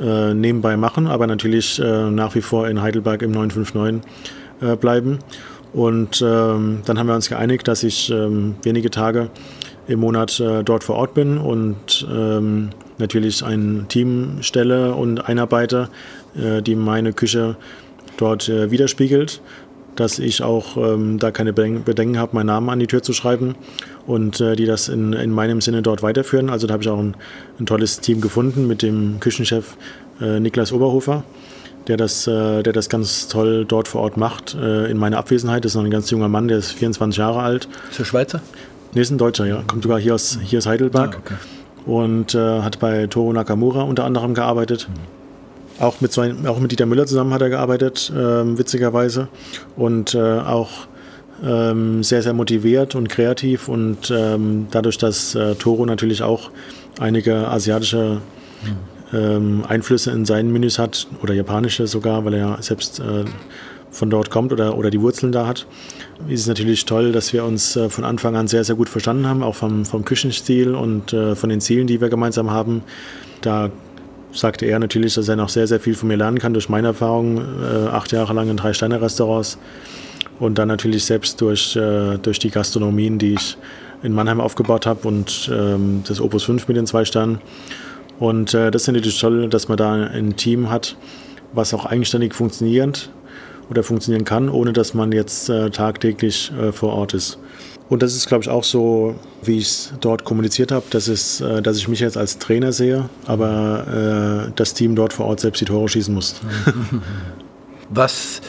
äh, 0.00 0.32
nebenbei 0.32 0.76
machen, 0.76 1.06
aber 1.06 1.26
natürlich 1.26 1.78
nach 1.78 2.34
wie 2.34 2.40
vor 2.40 2.68
in 2.68 2.80
Heidelberg 2.80 3.22
im 3.22 3.32
959 3.32 4.00
bleiben. 4.80 5.18
Und 5.72 6.22
ähm, 6.22 6.80
dann 6.84 6.98
haben 6.98 7.06
wir 7.06 7.14
uns 7.14 7.28
geeinigt, 7.28 7.68
dass 7.68 7.82
ich 7.82 8.10
ähm, 8.10 8.56
wenige 8.62 8.90
Tage 8.90 9.30
im 9.86 10.00
Monat 10.00 10.38
äh, 10.40 10.62
dort 10.62 10.84
vor 10.84 10.96
Ort 10.96 11.14
bin 11.14 11.38
und 11.38 12.06
ähm, 12.10 12.70
natürlich 12.98 13.42
ein 13.44 13.86
Team 13.88 14.38
stelle 14.40 14.94
und 14.94 15.28
einarbeite, 15.28 15.88
äh, 16.36 16.62
die 16.62 16.74
meine 16.74 17.12
Küche 17.12 17.56
dort 18.16 18.48
äh, 18.48 18.70
widerspiegelt, 18.70 19.40
dass 19.96 20.18
ich 20.18 20.42
auch 20.42 20.76
ähm, 20.76 21.18
da 21.18 21.30
keine 21.30 21.52
Bedenken 21.52 22.18
habe, 22.18 22.36
meinen 22.36 22.46
Namen 22.46 22.68
an 22.70 22.78
die 22.78 22.86
Tür 22.86 23.02
zu 23.02 23.12
schreiben 23.12 23.54
und 24.06 24.40
äh, 24.40 24.56
die 24.56 24.66
das 24.66 24.88
in, 24.88 25.12
in 25.12 25.30
meinem 25.30 25.60
Sinne 25.60 25.82
dort 25.82 26.02
weiterführen. 26.02 26.50
Also 26.50 26.66
da 26.66 26.74
habe 26.74 26.82
ich 26.82 26.88
auch 26.88 26.98
ein, 26.98 27.16
ein 27.58 27.66
tolles 27.66 28.00
Team 28.00 28.20
gefunden 28.20 28.66
mit 28.66 28.82
dem 28.82 29.20
Küchenchef 29.20 29.76
äh, 30.20 30.38
Niklas 30.38 30.72
Oberhofer 30.72 31.24
der 31.88 31.96
das, 31.96 32.26
äh, 32.26 32.62
der 32.62 32.72
das 32.72 32.88
ganz 32.88 33.28
toll 33.28 33.64
dort 33.66 33.88
vor 33.88 34.02
Ort 34.02 34.16
macht, 34.16 34.54
äh, 34.54 34.90
in 34.90 34.98
meiner 34.98 35.18
Abwesenheit. 35.18 35.64
Das 35.64 35.72
ist 35.72 35.76
noch 35.76 35.84
ein 35.84 35.90
ganz 35.90 36.10
junger 36.10 36.28
Mann, 36.28 36.48
der 36.48 36.58
ist 36.58 36.72
24 36.72 37.18
Jahre 37.18 37.40
alt. 37.40 37.68
Ist 37.90 37.98
er 37.98 38.04
Schweizer? 38.04 38.40
Nee, 38.94 39.00
ist 39.00 39.10
ein 39.10 39.18
Deutscher, 39.18 39.46
ja. 39.46 39.62
Kommt 39.66 39.82
sogar 39.82 39.98
hier 39.98 40.14
aus, 40.14 40.38
hier 40.42 40.58
aus 40.58 40.66
Heidelberg. 40.66 41.16
Ah, 41.16 41.18
okay. 41.18 41.34
Und 41.86 42.34
äh, 42.34 42.60
hat 42.60 42.78
bei 42.78 43.06
Toro 43.06 43.32
Nakamura 43.32 43.82
unter 43.82 44.04
anderem 44.04 44.34
gearbeitet. 44.34 44.88
Mhm. 44.88 45.18
Auch 45.82 46.00
mit, 46.00 46.12
so 46.12 46.22
auch 46.46 46.58
mit 46.58 46.72
Dieter 46.72 46.86
Müller 46.86 47.06
zusammen 47.06 47.32
hat 47.32 47.40
er 47.40 47.50
gearbeitet, 47.50 48.12
äh, 48.14 48.58
witzigerweise. 48.58 49.28
Und 49.76 50.14
äh, 50.14 50.18
auch 50.18 50.70
ähm, 51.44 52.02
sehr, 52.02 52.22
sehr 52.22 52.32
motiviert 52.32 52.94
und 52.94 53.08
kreativ. 53.08 53.68
Und 53.68 54.10
ähm, 54.10 54.66
dadurch, 54.70 54.98
dass 54.98 55.34
äh, 55.34 55.54
Toro 55.54 55.86
natürlich 55.86 56.22
auch 56.22 56.50
einige 56.98 57.48
asiatische 57.48 58.20
ähm, 59.12 59.64
Einflüsse 59.66 60.10
in 60.10 60.24
seinen 60.24 60.52
Menüs 60.52 60.78
hat 60.78 61.06
oder 61.22 61.34
japanische 61.34 61.86
sogar, 61.86 62.24
weil 62.24 62.34
er 62.34 62.58
selbst 62.60 63.00
äh, 63.00 63.24
von 63.90 64.10
dort 64.10 64.30
kommt 64.30 64.52
oder, 64.52 64.76
oder 64.76 64.90
die 64.90 65.00
Wurzeln 65.00 65.32
da 65.32 65.46
hat, 65.46 65.66
ist 66.28 66.40
es 66.40 66.46
natürlich 66.46 66.84
toll, 66.84 67.12
dass 67.12 67.32
wir 67.32 67.44
uns 67.44 67.76
äh, 67.76 67.88
von 67.88 68.04
Anfang 68.04 68.36
an 68.36 68.48
sehr, 68.48 68.64
sehr 68.64 68.76
gut 68.76 68.88
verstanden 68.88 69.26
haben, 69.26 69.42
auch 69.42 69.54
vom, 69.54 69.84
vom 69.84 70.04
Küchenstil 70.04 70.74
und 70.74 71.12
äh, 71.12 71.34
von 71.34 71.48
den 71.48 71.60
Zielen, 71.60 71.86
die 71.86 72.00
wir 72.00 72.08
gemeinsam 72.08 72.50
haben. 72.50 72.82
Da 73.40 73.70
sagte 74.32 74.66
er 74.66 74.78
natürlich, 74.78 75.14
dass 75.14 75.28
er 75.28 75.36
noch 75.36 75.48
sehr, 75.48 75.66
sehr 75.66 75.80
viel 75.80 75.94
von 75.94 76.08
mir 76.08 76.16
lernen 76.16 76.38
kann 76.38 76.52
durch 76.52 76.68
meine 76.68 76.88
Erfahrung, 76.88 77.38
äh, 77.38 77.88
acht 77.88 78.12
Jahre 78.12 78.34
lang 78.34 78.50
in 78.50 78.56
drei 78.56 78.72
Sterne-Restaurants 78.72 79.58
und 80.38 80.58
dann 80.58 80.68
natürlich 80.68 81.04
selbst 81.04 81.40
durch, 81.40 81.74
äh, 81.76 82.18
durch 82.18 82.38
die 82.38 82.50
Gastronomien, 82.50 83.18
die 83.18 83.34
ich 83.34 83.56
in 84.02 84.12
Mannheim 84.12 84.40
aufgebaut 84.40 84.86
habe 84.86 85.08
und 85.08 85.50
ähm, 85.52 86.04
das 86.06 86.20
Opus 86.20 86.44
5 86.44 86.68
mit 86.68 86.76
den 86.76 86.86
zwei 86.86 87.04
Sternen. 87.04 87.40
Und 88.18 88.54
äh, 88.54 88.70
das 88.70 88.82
ist 88.82 88.88
natürlich 88.88 89.20
toll, 89.20 89.48
dass 89.48 89.68
man 89.68 89.76
da 89.76 89.92
ein 89.92 90.36
Team 90.36 90.70
hat, 90.70 90.96
was 91.52 91.72
auch 91.72 91.86
eigenständig 91.86 92.34
funktioniert 92.34 93.10
oder 93.70 93.82
funktionieren 93.82 94.24
kann, 94.24 94.48
ohne 94.48 94.72
dass 94.72 94.94
man 94.94 95.12
jetzt 95.12 95.48
äh, 95.48 95.70
tagtäglich 95.70 96.52
äh, 96.60 96.72
vor 96.72 96.94
Ort 96.94 97.14
ist. 97.14 97.38
Und 97.88 98.02
das 98.02 98.14
ist, 98.14 98.28
glaube 98.28 98.42
ich, 98.42 98.50
auch 98.50 98.64
so, 98.64 99.14
wie 99.42 99.58
ich 99.58 99.66
es 99.66 99.92
dort 100.00 100.24
kommuniziert 100.24 100.72
habe, 100.72 100.84
dass, 100.90 101.40
äh, 101.40 101.62
dass 101.62 101.76
ich 101.78 101.88
mich 101.88 102.00
jetzt 102.00 102.16
als 102.16 102.38
Trainer 102.38 102.72
sehe, 102.72 103.08
aber 103.26 104.46
äh, 104.48 104.52
das 104.56 104.74
Team 104.74 104.94
dort 104.94 105.12
vor 105.12 105.26
Ort 105.26 105.40
selbst 105.40 105.60
die 105.60 105.64
Tore 105.64 105.88
schießen 105.88 106.12
muss. 106.12 106.36
Was, 107.90 108.42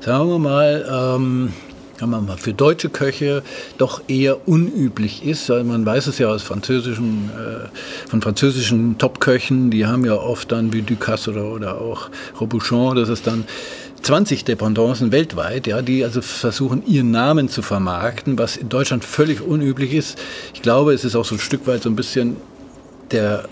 sagen 0.00 0.28
wir 0.28 0.38
mal, 0.38 1.16
ähm 1.16 1.52
mal, 2.06 2.36
für 2.36 2.52
deutsche 2.52 2.88
Köche 2.88 3.42
doch 3.78 4.02
eher 4.08 4.48
unüblich 4.48 5.24
ist. 5.24 5.48
Man 5.48 5.84
weiß 5.84 6.06
es 6.06 6.18
ja 6.18 6.28
aus 6.28 6.42
französischen, 6.42 7.30
äh, 7.30 8.08
von 8.08 8.22
französischen 8.22 8.98
Topköchen, 8.98 9.70
die 9.70 9.86
haben 9.86 10.04
ja 10.04 10.14
oft 10.14 10.52
dann 10.52 10.72
wie 10.72 10.82
Ducasse 10.82 11.30
oder, 11.30 11.46
oder 11.52 11.80
auch 11.80 12.10
Robuchon, 12.40 12.96
das 12.96 13.08
ist 13.08 13.26
dann 13.26 13.44
20 14.02 14.44
Dependancen 14.44 15.12
weltweit, 15.12 15.66
ja, 15.66 15.80
die 15.80 16.04
also 16.04 16.22
versuchen, 16.22 16.84
ihren 16.86 17.10
Namen 17.10 17.48
zu 17.48 17.62
vermarkten, 17.62 18.36
was 18.36 18.56
in 18.56 18.68
Deutschland 18.68 19.04
völlig 19.04 19.40
unüblich 19.40 19.94
ist. 19.94 20.18
Ich 20.54 20.62
glaube, 20.62 20.92
es 20.92 21.04
ist 21.04 21.14
auch 21.14 21.24
so 21.24 21.36
ein 21.36 21.38
Stück 21.38 21.66
weit 21.66 21.82
so 21.82 21.88
ein 21.88 21.96
bisschen 21.96 22.36
der 23.12 23.44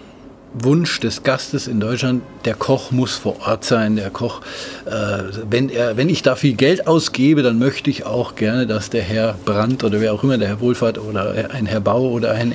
Wunsch 0.52 0.98
des 1.00 1.22
Gastes 1.22 1.68
in 1.68 1.78
Deutschland, 1.80 2.22
der 2.44 2.54
Koch 2.54 2.90
muss 2.90 3.16
vor 3.16 3.36
Ort 3.46 3.64
sein, 3.64 3.96
der 3.96 4.10
Koch, 4.10 4.40
äh, 4.84 5.22
wenn, 5.48 5.68
er, 5.68 5.96
wenn 5.96 6.08
ich 6.08 6.22
da 6.22 6.34
viel 6.34 6.54
Geld 6.54 6.86
ausgebe, 6.86 7.42
dann 7.42 7.58
möchte 7.58 7.90
ich 7.90 8.04
auch 8.04 8.34
gerne, 8.34 8.66
dass 8.66 8.90
der 8.90 9.02
Herr 9.02 9.36
Brandt 9.44 9.84
oder 9.84 10.00
wer 10.00 10.12
auch 10.12 10.24
immer, 10.24 10.38
der 10.38 10.48
Herr 10.48 10.60
Wohlfahrt 10.60 10.98
oder 10.98 11.34
ein 11.52 11.66
Herr 11.66 11.80
Bau 11.80 12.10
oder 12.10 12.32
ein, 12.32 12.52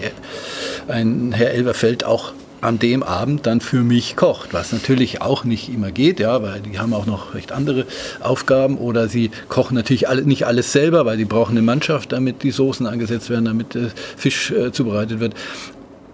ein 0.87 1.31
Herr 1.31 1.51
Elberfeld 1.51 2.03
auch 2.03 2.33
an 2.65 2.79
dem 2.79 3.03
Abend 3.03 3.45
dann 3.45 3.61
für 3.61 3.83
mich 3.83 4.15
kocht, 4.15 4.53
was 4.53 4.71
natürlich 4.71 5.21
auch 5.21 5.43
nicht 5.43 5.69
immer 5.69 5.91
geht, 5.91 6.19
ja, 6.19 6.41
weil 6.41 6.61
die 6.61 6.79
haben 6.79 6.93
auch 6.93 7.05
noch 7.05 7.35
recht 7.35 7.51
andere 7.51 7.85
Aufgaben 8.21 8.77
oder 8.77 9.07
sie 9.07 9.29
kochen 9.49 9.75
natürlich 9.75 10.09
alle, 10.09 10.23
nicht 10.23 10.47
alles 10.47 10.71
selber, 10.71 11.05
weil 11.05 11.17
die 11.17 11.25
brauchen 11.25 11.51
eine 11.51 11.61
Mannschaft, 11.61 12.11
damit 12.11 12.43
die 12.43 12.51
Soßen 12.51 12.87
angesetzt 12.87 13.29
werden, 13.29 13.45
damit 13.45 13.75
der 13.75 13.91
Fisch 14.17 14.51
äh, 14.51 14.71
zubereitet 14.71 15.19
wird. 15.19 15.35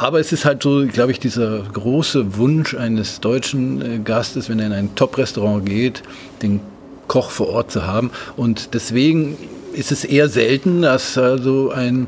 Aber 0.01 0.19
es 0.19 0.31
ist 0.31 0.45
halt 0.45 0.63
so, 0.63 0.87
glaube 0.87 1.11
ich, 1.11 1.19
dieser 1.19 1.59
große 1.59 2.35
Wunsch 2.35 2.73
eines 2.73 3.19
deutschen 3.19 3.81
äh, 3.81 3.99
Gastes, 3.99 4.49
wenn 4.49 4.57
er 4.57 4.65
in 4.65 4.73
ein 4.73 4.95
Top-Restaurant 4.95 5.63
geht, 5.63 6.01
den 6.41 6.59
Koch 7.07 7.29
vor 7.29 7.49
Ort 7.49 7.71
zu 7.71 7.85
haben. 7.85 8.09
Und 8.35 8.73
deswegen 8.73 9.37
ist 9.73 9.91
es 9.91 10.03
eher 10.03 10.27
selten, 10.27 10.81
dass 10.81 11.19
also 11.19 11.69
ein, 11.69 12.07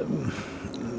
ähm, 0.00 0.32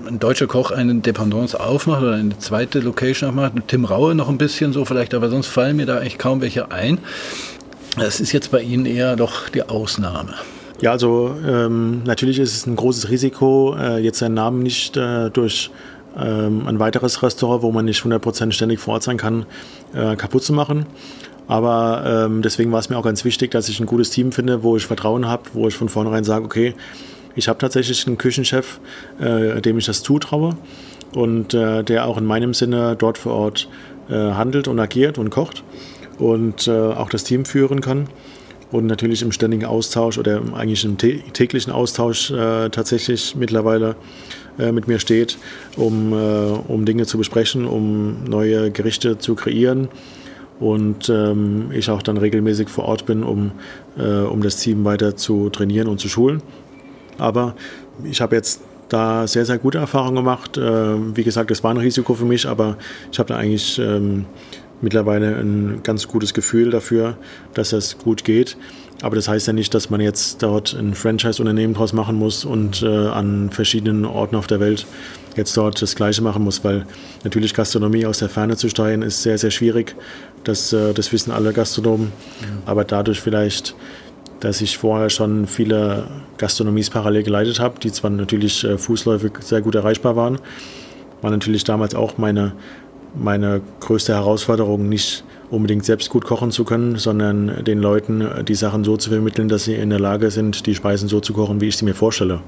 ein 0.06 0.20
deutscher 0.20 0.48
Koch 0.48 0.72
eine 0.72 0.96
Dependance 0.96 1.58
aufmacht 1.58 2.02
oder 2.02 2.16
eine 2.16 2.38
zweite 2.40 2.82
Location 2.82 3.30
aufmacht. 3.30 3.54
Tim 3.68 3.86
Raue 3.86 4.14
noch 4.14 4.28
ein 4.28 4.38
bisschen 4.38 4.74
so 4.74 4.84
vielleicht, 4.84 5.14
aber 5.14 5.30
sonst 5.30 5.48
fallen 5.48 5.78
mir 5.78 5.86
da 5.86 6.00
eigentlich 6.00 6.18
kaum 6.18 6.42
welche 6.42 6.72
ein. 6.72 6.98
Das 7.98 8.20
ist 8.20 8.34
jetzt 8.34 8.52
bei 8.52 8.62
Ihnen 8.62 8.86
eher 8.86 9.16
doch 9.16 9.48
die 9.48 9.64
Ausnahme. 9.64 10.34
Ja, 10.82 10.92
also 10.92 11.34
ähm, 11.48 12.04
natürlich 12.04 12.38
ist 12.38 12.54
es 12.54 12.68
ein 12.68 12.76
großes 12.76 13.10
Risiko, 13.10 13.78
äh, 13.80 14.00
jetzt 14.00 14.20
seinen 14.20 14.36
Namen 14.36 14.62
nicht 14.62 14.98
äh, 14.98 15.32
durch 15.32 15.72
ein 16.22 16.80
weiteres 16.80 17.22
Restaurant, 17.22 17.62
wo 17.62 17.72
man 17.72 17.86
nicht 17.86 18.02
100% 18.02 18.52
ständig 18.52 18.80
vor 18.80 18.96
Ort 18.96 19.04
sein 19.04 19.18
kann, 19.18 19.46
äh, 19.94 20.16
kaputt 20.16 20.44
zu 20.44 20.54
machen. 20.54 20.86
Aber 21.48 22.26
ähm, 22.26 22.42
deswegen 22.42 22.72
war 22.72 22.80
es 22.80 22.90
mir 22.90 22.98
auch 22.98 23.04
ganz 23.04 23.24
wichtig, 23.24 23.52
dass 23.52 23.70
ich 23.70 23.80
ein 23.80 23.86
gutes 23.86 24.10
Team 24.10 24.32
finde, 24.32 24.64
wo 24.64 24.76
ich 24.76 24.86
Vertrauen 24.86 25.28
habe, 25.28 25.44
wo 25.54 25.68
ich 25.68 25.76
von 25.76 25.90
vornherein 25.90 26.24
sage, 26.24 26.44
okay, 26.44 26.76
ich 27.36 27.48
habe 27.48 27.60
tatsächlich 27.60 28.06
einen 28.08 28.18
Küchenchef, 28.18 28.80
äh, 29.20 29.62
dem 29.62 29.78
ich 29.78 29.86
das 29.86 30.04
zutraue 30.04 30.58
und 31.14 31.54
äh, 31.54 31.84
der 31.84 32.06
auch 32.06 32.18
in 32.18 32.26
meinem 32.26 32.54
Sinne 32.54 32.96
dort 32.98 33.18
vor 33.18 33.34
Ort 33.34 33.70
äh, 34.10 34.14
handelt 34.14 34.68
und 34.68 34.80
agiert 34.80 35.18
und 35.18 35.30
kocht 35.30 35.64
und 36.18 36.68
äh, 36.68 36.72
auch 36.72 37.10
das 37.10 37.24
Team 37.24 37.46
führen 37.46 37.80
kann 37.80 38.08
und 38.72 38.86
natürlich 38.86 39.22
im 39.22 39.32
ständigen 39.32 39.66
Austausch 39.66 40.18
oder 40.18 40.42
eigentlich 40.56 40.84
im 40.84 40.98
täglichen 40.98 41.72
Austausch 41.72 42.32
äh, 42.32 42.70
tatsächlich 42.70 43.36
mittlerweile 43.36 43.96
äh, 44.60 44.72
mit 44.72 44.88
mir 44.88 45.00
steht, 45.00 45.38
um, 45.76 46.14
äh, 46.14 46.16
um 46.16 46.86
Dinge 46.86 47.06
zu 47.06 47.18
besprechen, 47.18 47.66
um 47.66 48.24
neue 48.26 48.72
Gerichte 48.72 49.18
zu 49.18 49.36
kreieren 49.36 49.90
und 50.60 51.10
ähm, 51.10 51.70
ich 51.72 51.90
auch 51.90 52.02
dann 52.02 52.18
regelmäßig 52.18 52.70
vor 52.70 52.86
Ort 52.86 53.06
bin, 53.06 53.24
um, 53.24 53.52
äh, 53.98 54.04
um 54.04 54.42
das 54.42 54.58
Team 54.58 54.86
weiter 54.86 55.16
zu 55.16 55.50
trainieren 55.50 55.88
und 55.88 56.00
zu 56.00 56.10
schulen. 56.10 56.42
Aber 57.18 57.56
ich 58.04 58.22
habe 58.22 58.36
jetzt 58.36 58.62
da 58.90 59.28
sehr, 59.28 59.46
sehr 59.46 59.58
gute 59.58 59.78
Erfahrungen 59.78 60.16
gemacht. 60.16 60.58
Äh, 60.58 61.16
wie 61.16 61.24
gesagt, 61.24 61.52
es 61.52 61.64
war 61.64 61.72
ein 61.72 61.78
Risiko 61.78 62.14
für 62.14 62.26
mich, 62.26 62.48
aber 62.48 62.78
ich 63.12 63.20
habe 63.20 63.30
da 63.30 63.38
eigentlich 63.38 63.80
ähm, 63.80 64.26
mittlerweile 64.82 65.36
ein 65.36 65.82
ganz 65.84 66.08
gutes 66.08 66.34
Gefühl 66.34 66.70
dafür, 66.70 67.18
dass 67.54 67.72
das 67.72 67.98
gut 67.98 68.24
geht. 68.24 68.58
Aber 69.02 69.16
das 69.16 69.28
heißt 69.28 69.48
ja 69.48 69.54
nicht, 69.54 69.74
dass 69.74 69.90
man 69.90 70.02
jetzt 70.02 70.42
dort 70.42 70.74
ein 70.74 70.96
Franchise-Unternehmen 70.96 71.74
draus 71.74 71.94
machen 71.94 72.16
muss 72.16 72.46
und 72.46 72.82
äh, 72.82 72.88
an 72.88 73.52
verschiedenen 73.52 74.06
Orten 74.06 74.36
auf 74.36 74.48
der 74.48 74.60
Welt 74.60 74.88
jetzt 75.36 75.56
dort 75.56 75.82
das 75.82 75.96
Gleiche 75.96 76.24
machen 76.24 76.44
muss, 76.44 76.64
weil 76.64 76.88
natürlich 77.24 77.54
Gastronomie 77.54 78.08
aus 78.08 78.20
der 78.20 78.30
Ferne 78.30 78.58
zu 78.58 78.70
steuern 78.70 79.04
ist 79.04 79.22
sehr, 79.22 79.38
sehr 79.38 79.52
schwierig. 79.52 79.96
Das, 80.44 80.74
äh, 80.74 80.94
das 80.94 81.12
wissen 81.12 81.32
alle 81.32 81.54
Gastronomen. 81.54 82.12
Ja. 82.42 82.48
Aber 82.66 82.84
dadurch 82.84 83.22
vielleicht, 83.22 83.76
dass 84.40 84.62
ich 84.62 84.80
vorher 84.80 85.12
schon 85.12 85.46
viele 85.46 86.08
Gastronomies 86.40 86.90
parallel 86.90 87.22
geleitet 87.22 87.60
habe, 87.60 87.80
die 87.80 87.92
zwar 87.92 88.10
natürlich 88.10 88.64
äh, 88.64 88.80
fußläufig 88.80 89.34
sehr 89.42 89.62
gut 89.62 89.76
erreichbar 89.76 90.16
waren, 90.16 90.40
war 91.22 91.30
natürlich 91.30 91.64
damals 91.64 91.94
auch 91.94 92.18
meine 92.18 92.54
meine 93.16 93.62
größte 93.80 94.14
Herausforderung, 94.14 94.90
nicht 94.90 95.24
unbedingt 95.50 95.86
selbst 95.86 96.10
gut 96.10 96.26
kochen 96.26 96.52
zu 96.52 96.64
können, 96.64 96.98
sondern 96.98 97.64
den 97.64 97.80
Leuten 97.80 98.28
die 98.46 98.56
Sachen 98.56 98.84
so 98.84 98.98
zu 98.98 99.10
vermitteln, 99.10 99.48
dass 99.48 99.64
sie 99.64 99.76
in 99.76 99.90
der 99.90 100.00
Lage 100.00 100.32
sind, 100.32 100.66
die 100.66 100.76
Speisen 100.76 101.08
so 101.08 101.20
zu 101.20 101.34
kochen, 101.34 101.62
wie 101.62 101.68
ich 101.68 101.78
sie 101.78 101.86
mir 101.86 101.96
vorstelle. 101.96 102.42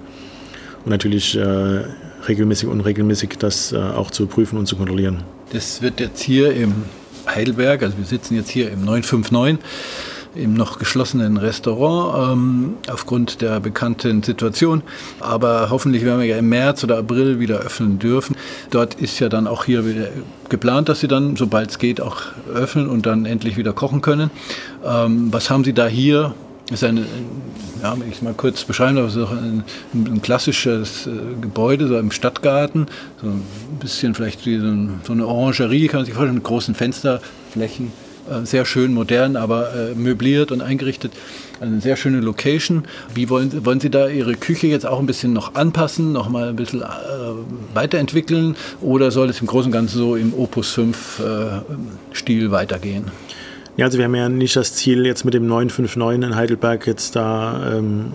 Und 0.83 0.91
natürlich 0.91 1.37
äh, 1.37 1.81
regelmäßig 2.27 2.67
und 2.67 2.79
unregelmäßig 2.79 3.37
das 3.39 3.71
äh, 3.71 3.77
auch 3.77 4.11
zu 4.11 4.27
prüfen 4.27 4.57
und 4.57 4.65
zu 4.65 4.75
kontrollieren. 4.75 5.23
Das 5.51 5.81
wird 5.81 5.99
jetzt 5.99 6.21
hier 6.21 6.53
im 6.53 6.83
Heidelberg, 7.27 7.83
also 7.83 7.97
wir 7.97 8.05
sitzen 8.05 8.35
jetzt 8.35 8.49
hier 8.49 8.71
im 8.71 8.85
959 8.85 9.59
im 10.35 10.53
noch 10.53 10.79
geschlossenen 10.79 11.37
Restaurant 11.37 12.33
ähm, 12.33 12.73
aufgrund 12.91 13.41
der 13.41 13.59
bekannten 13.59 14.23
Situation. 14.23 14.83
Aber 15.19 15.69
hoffentlich 15.69 16.03
werden 16.05 16.19
wir 16.19 16.27
ja 16.27 16.37
im 16.37 16.49
März 16.49 16.83
oder 16.83 16.97
April 16.99 17.39
wieder 17.39 17.57
öffnen 17.57 17.99
dürfen. 17.99 18.35
Dort 18.69 18.95
ist 18.95 19.19
ja 19.19 19.29
dann 19.29 19.47
auch 19.47 19.65
hier 19.65 19.85
wieder 19.85 20.09
geplant, 20.49 20.89
dass 20.89 20.99
Sie 20.99 21.07
dann, 21.07 21.35
sobald 21.35 21.71
es 21.71 21.79
geht, 21.79 22.01
auch 22.01 22.21
öffnen 22.53 22.87
und 22.87 23.05
dann 23.05 23.25
endlich 23.25 23.57
wieder 23.57 23.73
kochen 23.73 24.01
können. 24.01 24.29
Ähm, 24.85 25.31
was 25.31 25.49
haben 25.49 25.63
Sie 25.63 25.73
da 25.73 25.87
hier? 25.87 26.33
Ist 26.71 26.83
eine, 26.83 27.01
ja, 27.81 27.97
ich 28.07 28.17
es 28.17 28.21
mal 28.21 28.35
kurz 28.35 28.63
beschreiben 28.63 28.97
darf, 28.97 29.07
ist 29.07 29.17
auch 29.17 29.31
ein, 29.31 29.63
ein 29.93 30.21
klassisches 30.21 31.07
äh, 31.07 31.11
Gebäude, 31.41 31.87
so 31.87 31.97
im 31.97 32.11
Stadtgarten, 32.11 32.85
so 33.19 33.27
ein 33.27 33.43
bisschen 33.79 34.13
vielleicht 34.13 34.45
wie 34.45 34.59
so, 34.59 34.67
ein, 34.67 35.01
eine 35.09 35.25
Orangerie, 35.25 35.87
kann 35.87 36.01
man 36.01 36.05
sich 36.05 36.13
vorstellen, 36.13 36.35
mit 36.35 36.43
großen 36.43 36.75
Fensterflächen 36.75 37.91
sehr 38.43 38.65
schön 38.65 38.93
modern, 38.93 39.35
aber 39.35 39.73
äh, 39.73 39.95
möbliert 39.95 40.51
und 40.51 40.61
eingerichtet. 40.61 41.11
Eine 41.61 41.81
sehr 41.81 41.97
schöne 41.97 42.21
Location. 42.21 42.85
Wie 43.13 43.29
wollen, 43.29 43.65
wollen 43.65 43.79
Sie 43.79 43.89
da 43.89 44.07
Ihre 44.07 44.35
Küche 44.35 44.67
jetzt 44.67 44.85
auch 44.85 44.99
ein 44.99 45.05
bisschen 45.05 45.33
noch 45.33 45.55
anpassen, 45.55 46.13
noch 46.13 46.29
mal 46.29 46.49
ein 46.49 46.55
bisschen 46.55 46.81
äh, 46.81 46.85
weiterentwickeln 47.73 48.55
oder 48.81 49.11
soll 49.11 49.29
es 49.29 49.41
im 49.41 49.47
Großen 49.47 49.67
und 49.67 49.73
Ganzen 49.73 49.97
so 49.97 50.15
im 50.15 50.33
Opus 50.33 50.71
5 50.71 51.19
äh, 51.19 51.23
Stil 52.13 52.51
weitergehen? 52.51 53.05
Ja, 53.75 53.85
also 53.85 53.97
wir 53.97 54.05
haben 54.05 54.15
ja 54.15 54.29
nicht 54.29 54.55
das 54.55 54.75
Ziel, 54.75 55.05
jetzt 55.05 55.25
mit 55.25 55.33
dem 55.33 55.47
959 55.47 56.29
in 56.29 56.35
Heidelberg 56.35 56.87
jetzt 56.87 57.15
da 57.15 57.77
ähm, 57.77 58.13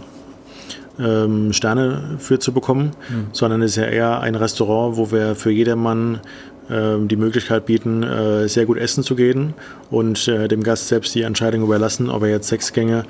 ähm, 0.98 1.52
Sterne 1.52 2.16
für 2.18 2.38
zu 2.38 2.52
bekommen, 2.52 2.92
mhm. 3.08 3.26
sondern 3.32 3.62
es 3.62 3.72
ist 3.72 3.76
ja 3.76 3.84
eher 3.84 4.20
ein 4.20 4.34
Restaurant, 4.34 4.96
wo 4.96 5.10
wir 5.10 5.34
für 5.34 5.50
jedermann 5.50 6.20
die 6.68 7.16
Möglichkeit 7.16 7.66
bieten, 7.66 8.02
äh, 8.02 8.48
sehr 8.48 8.64
gut 8.64 8.78
essen 8.78 9.04
zu 9.04 9.14
gehen 9.14 9.52
und 9.90 10.28
äh, 10.28 10.48
dem 10.48 10.62
Gast 10.62 10.88
selbst 10.88 11.14
die 11.14 11.22
Entscheidung 11.22 11.62
überlassen, 11.62 12.08
ob 12.08 12.22
er 12.22 12.30
jetzt 12.30 12.48
sechs 12.48 12.72
Gänge 12.72 13.04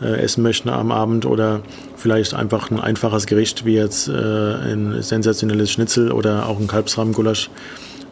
äh, 0.00 0.20
essen 0.20 0.42
möchte 0.42 0.72
am 0.72 0.92
Abend 0.92 1.26
oder 1.26 1.62
vielleicht 1.96 2.34
einfach 2.34 2.70
ein 2.70 2.78
einfaches 2.78 3.26
Gericht 3.26 3.64
wie 3.64 3.74
jetzt 3.74 4.08
ein 4.08 5.02
sensationelles 5.02 5.70
Schnitzel 5.72 6.12
oder 6.12 6.48
auch 6.48 6.58
ein 6.58 6.68
Kalbsrahmengulasch 6.68 7.50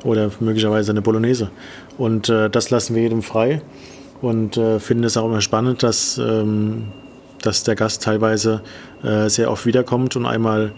oder 0.05 0.31
möglicherweise 0.41 0.91
eine 0.91 1.01
Bolognese. 1.01 1.51
Und 1.97 2.29
das 2.29 2.69
lassen 2.69 2.95
wir 2.95 3.03
jedem 3.03 3.23
frei 3.23 3.63
und 4.21 4.61
finden 4.79 5.05
es 5.05 5.17
auch 5.17 5.25
immer 5.25 5.41
spannend, 5.41 5.83
dass, 5.83 6.19
ähm, 6.19 6.89
dass 7.41 7.63
der 7.65 7.77
Gast 7.77 8.03
teilweise 8.03 8.61
sehr 9.29 9.51
oft 9.51 9.65
wiederkommt 9.65 10.17
und 10.17 10.27
einmal 10.27 10.73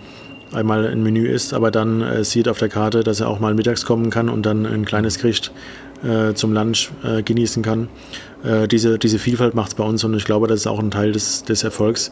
einmal 0.53 0.87
ein 0.87 1.03
Menü 1.03 1.27
isst, 1.29 1.55
aber 1.55 1.71
dann 1.71 2.03
äh, 2.03 2.25
sieht 2.25 2.49
auf 2.49 2.59
der 2.59 2.69
Karte, 2.69 3.05
dass 3.05 3.21
er 3.21 3.29
auch 3.29 3.41
mal 3.41 3.55
mittags 3.55 3.85
kommen 3.85 4.11
kann 4.11 4.29
und 4.29 4.47
dann 4.47 4.67
ein 4.67 4.85
kleines 4.85 5.19
Gericht 5.19 5.53
äh, 6.03 6.35
zum 6.35 6.53
Lunch 6.53 6.91
äh, 7.05 7.23
genießen 7.23 7.63
kann. 7.63 7.89
Äh, 8.43 8.69
diese, 8.69 8.99
diese 8.99 9.19
Vielfalt 9.19 9.55
macht 9.55 9.69
es 9.69 9.75
bei 9.75 9.85
uns 9.85 10.03
und 10.05 10.15
ich 10.15 10.25
glaube, 10.25 10.47
das 10.47 10.61
ist 10.61 10.67
auch 10.67 10.79
ein 10.79 10.91
Teil 10.91 11.13
des, 11.13 11.45
des 11.45 11.63
Erfolgs, 11.65 12.11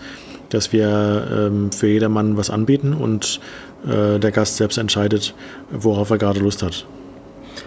dass 0.51 0.73
wir 0.73 1.27
ähm, 1.31 1.73
für 1.73 1.89
jedermann 1.89 2.37
was 2.37 2.51
anbieten 2.51 2.95
und 2.95 3.41
äh, 3.87 4.19
der 4.19 4.31
Gast 4.31 4.57
selbst 4.57 4.79
entscheidet, 4.79 5.35
worauf 5.71 6.11
er 6.11 6.19
gerade 6.19 6.41
Lust 6.41 6.63
hat. 6.63 6.87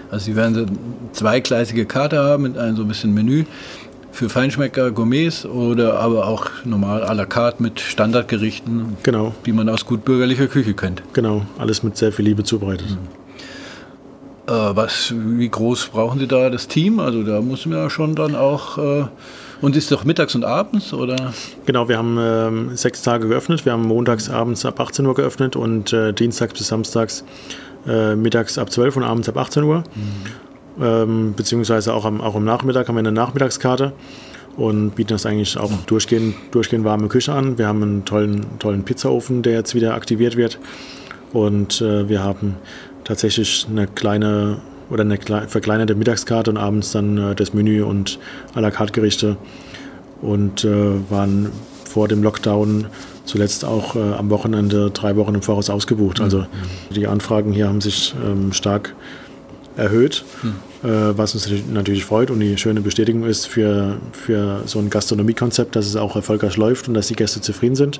Also 0.10 0.25
Sie 0.25 0.36
werden 0.36 0.55
so 0.55 0.62
eine 0.62 0.71
zweigleisige 1.13 1.86
Karte 1.86 2.19
haben 2.19 2.43
mit 2.43 2.57
einem 2.57 2.75
so 2.75 2.84
ein 2.84 2.88
bisschen 2.88 3.13
Menü 3.13 3.45
für 4.12 4.30
Feinschmecker, 4.30 4.91
Gourmets 4.91 5.45
oder 5.45 6.00
aber 6.00 6.28
auch 6.28 6.47
normal 6.65 7.04
à 7.04 7.13
la 7.13 7.26
carte 7.26 7.63
mit 7.63 7.80
Standardgerichten, 7.80 8.97
genau. 9.04 9.34
die 9.45 9.54
man 9.54 9.69
aus 9.69 9.86
gut 9.86 10.06
bürgerlicher 10.06 10.47
Küche 10.47 10.74
kennt. 10.74 11.02
Genau, 11.13 11.45
alles 11.58 11.84
mit 11.84 11.97
sehr 11.97 12.12
viel 12.12 12.26
Liebe 12.26 12.43
zubereitet. 12.43 12.89
Mhm. 12.89 13.21
Äh, 14.47 14.76
was, 14.76 15.13
wie 15.15 15.50
groß 15.50 15.88
brauchen 15.88 16.19
Sie 16.19 16.28
da 16.28 16.50
das 16.50 16.67
Team? 16.67 17.00
Also 17.00 17.24
da 17.24 17.41
muss 17.41 17.65
man 17.65 17.78
ja 17.78 17.89
schon 17.89 18.15
dann 18.15 18.36
auch... 18.36 18.78
Äh, 18.78 19.06
und 19.62 19.76
ist 19.76 19.91
doch 19.91 20.04
mittags 20.06 20.34
und 20.34 20.43
abends, 20.43 20.91
oder? 20.91 21.34
Genau, 21.67 21.88
wir 21.88 22.00
haben 22.00 22.17
ähm, 22.19 22.76
sechs 22.76 23.04
Tage 23.04 23.28
geöffnet. 23.28 23.63
Wir 23.63 23.74
haben 23.74 23.84
montags 23.84 24.28
abends 24.28 24.65
ab 24.65 24.80
18 24.80 25.06
Uhr 25.06 25.13
geöffnet 25.13 25.56
und 25.56 25.93
äh, 25.93 26.13
dienstags 26.13 26.54
bis 26.54 26.67
samstags 26.67 27.24
äh, 27.88 28.15
mittags 28.15 28.58
ab 28.58 28.71
12 28.71 28.97
und 28.97 29.04
abends 29.04 29.30
ab 29.30 29.38
18 29.38 29.62
Uhr. 29.62 29.84
Mhm 29.93 30.50
ähm, 30.79 31.34
beziehungsweise 31.36 31.93
auch 31.93 32.05
am, 32.05 32.21
auch 32.21 32.36
am 32.36 32.45
Nachmittag 32.45 32.88
haben 32.88 32.95
wir 32.95 32.99
eine 32.99 33.12
Nachmittagskarte 33.12 33.93
und 34.57 34.91
bieten 34.91 35.10
das 35.10 35.25
eigentlich 35.25 35.57
auch 35.57 35.71
durchgehend, 35.86 36.36
durchgehend 36.51 36.86
warme 36.86 37.07
Küche 37.07 37.34
an. 37.34 37.57
Wir 37.57 37.67
haben 37.67 37.81
einen 37.81 38.05
tollen, 38.05 38.45
tollen 38.60 38.84
Pizzaofen, 38.84 39.41
der 39.41 39.53
jetzt 39.53 39.75
wieder 39.75 39.93
aktiviert 39.93 40.38
wird 40.38 40.60
und 41.34 41.81
äh, 41.81 42.07
wir 42.07 42.23
haben 42.23 42.55
tatsächlich 43.03 43.67
eine 43.69 43.88
kleine 43.88 44.57
oder 44.89 45.03
eine 45.03 45.17
verkleinerte 45.17 45.95
Mittagskarte 45.95 46.51
und 46.51 46.57
abends 46.57 46.91
dann 46.91 47.17
äh, 47.17 47.36
das 47.36 47.53
Menü 47.53 47.84
und 47.84 48.19
à 48.55 48.62
la 48.62 48.71
carte 48.71 48.91
Gerichte 48.91 49.38
und 50.21 50.63
äh, 50.63 51.10
waren 51.10 51.49
vor 51.86 52.07
dem 52.07 52.23
Lockdown 52.23 52.88
zuletzt 53.25 53.65
auch 53.65 53.95
äh, 53.95 53.99
am 53.99 54.29
Wochenende 54.29 54.91
drei 54.91 55.15
Wochen 55.15 55.36
im 55.36 55.41
Voraus 55.41 55.69
ausgebucht. 55.69 56.19
Also 56.21 56.39
mhm. 56.39 56.45
die 56.93 57.07
Anfragen 57.07 57.51
hier 57.51 57.67
haben 57.67 57.81
sich 57.81 58.13
ähm, 58.25 58.53
stark 58.53 58.93
erhöht, 59.77 60.23
hm. 60.41 60.53
äh, 60.84 61.17
was 61.17 61.34
uns 61.34 61.49
natürlich 61.71 62.05
freut 62.05 62.31
und 62.31 62.39
die 62.39 62.57
schöne 62.57 62.81
Bestätigung 62.81 63.25
ist 63.25 63.47
für, 63.47 63.97
für 64.12 64.63
so 64.65 64.79
ein 64.79 64.89
Gastronomiekonzept, 64.89 65.75
dass 65.75 65.86
es 65.86 65.95
auch 65.95 66.15
erfolgreich 66.15 66.57
läuft 66.57 66.88
und 66.88 66.93
dass 66.93 67.07
die 67.07 67.15
Gäste 67.15 67.41
zufrieden 67.41 67.75
sind. 67.75 67.99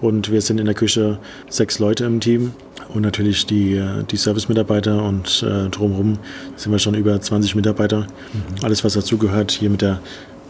Und 0.00 0.30
wir 0.30 0.42
sind 0.42 0.60
in 0.60 0.66
der 0.66 0.74
Küche 0.74 1.18
sechs 1.48 1.78
Leute 1.78 2.04
im 2.04 2.20
Team 2.20 2.52
und 2.92 3.02
natürlich 3.02 3.46
die, 3.46 3.82
die 4.10 4.16
Service-Mitarbeiter 4.16 5.02
und 5.02 5.42
äh, 5.42 5.70
drumherum 5.70 6.18
sind 6.56 6.72
wir 6.72 6.78
schon 6.78 6.94
über 6.94 7.18
20 7.18 7.54
Mitarbeiter. 7.54 8.00
Mhm. 8.00 8.64
Alles, 8.64 8.84
was 8.84 8.92
dazugehört, 8.92 9.52
hier 9.52 9.70
mit 9.70 9.80
der, 9.80 10.00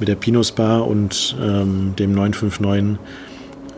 mit 0.00 0.08
der 0.08 0.16
Pinos 0.16 0.52
Bar 0.52 0.86
und 0.86 1.36
ähm, 1.40 1.94
dem 1.96 2.12
959 2.12 2.98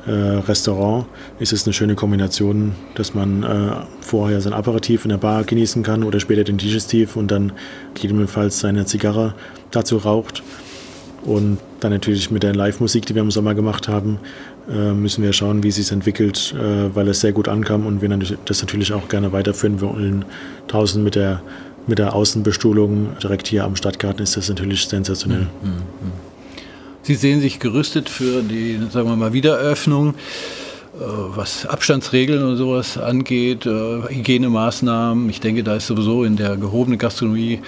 äh, 0.09 0.39
Restaurant 0.39 1.07
ist 1.39 1.53
es 1.53 1.67
eine 1.67 1.73
schöne 1.73 1.95
Kombination, 1.95 2.73
dass 2.95 3.15
man 3.15 3.43
äh, 3.43 3.71
vorher 4.01 4.41
sein 4.41 4.55
Aperitif 4.55 5.05
in 5.05 5.11
der 5.11 5.19
Bar 5.19 5.45
genießen 5.45 5.83
kann 5.83 6.03
oder 6.03 6.19
später 6.19 6.45
den 6.45 6.57
Digestiv 6.57 7.17
und 7.17 7.31
dann 7.31 7.53
gegebenenfalls 7.95 8.61
seine 8.61 8.87
Zigarre 8.87 9.35
dazu 9.71 9.99
raucht. 9.99 10.43
Und 11.23 11.59
dann 11.81 11.93
natürlich 11.93 12.31
mit 12.31 12.43
der 12.43 12.55
Live-Musik, 12.55 13.05
die 13.07 13.15
wir 13.15 13.23
im 13.23 13.31
Sommer 13.31 13.55
gemacht 13.55 13.89
haben, 13.89 14.19
äh, 14.71 14.93
müssen 14.93 15.23
wir 15.23 15.33
schauen, 15.33 15.63
wie 15.63 15.69
es 15.69 15.77
sich 15.77 15.93
entwickelt, 15.93 16.55
äh, 16.57 16.95
weil 16.95 17.09
es 17.09 17.21
sehr 17.21 17.33
gut 17.33 17.49
ankam 17.49 17.87
und 17.87 18.01
wir 18.01 18.09
das 18.45 18.63
natürlich 18.63 18.93
auch 18.93 19.09
gerne 19.09 19.33
weiterführen 19.33 19.81
wollen. 19.81 20.25
Draußen 20.69 21.03
mit 21.03 21.17
der, 21.17 21.43
mit 21.87 21.99
der 21.99 22.15
Außenbestuhlung 22.15 23.17
direkt 23.23 23.49
hier 23.49 23.65
am 23.65 23.77
Stadtgarten 23.77 24.23
ist 24.23 24.37
das 24.37 24.49
natürlich 24.49 24.87
sensationell. 24.87 25.49
Mhm. 25.63 26.28
Sie 27.09 27.15
sehen 27.15 27.41
sich 27.41 27.59
gerüstet 27.59 28.11
für 28.11 28.43
die, 28.43 28.79
sagen 28.91 29.09
wir 29.09 29.17
mal, 29.17 29.33
Wiedereröffnung, 29.33 30.11
äh, 30.11 30.15
was 31.01 31.65
Abstandsregeln 31.65 32.43
und 32.43 32.59
sowas 32.59 32.99
angeht, 32.99 33.65
äh, 33.65 34.03
Hygienemaßnahmen. 34.11 35.31
Ich 35.31 35.41
denke, 35.41 35.65
da 35.65 35.77
ist 35.77 35.87
sowieso 35.87 36.25
in 36.25 36.37
der 36.37 36.59
gehobenen 36.59 36.99
Gastronomie 36.99 37.61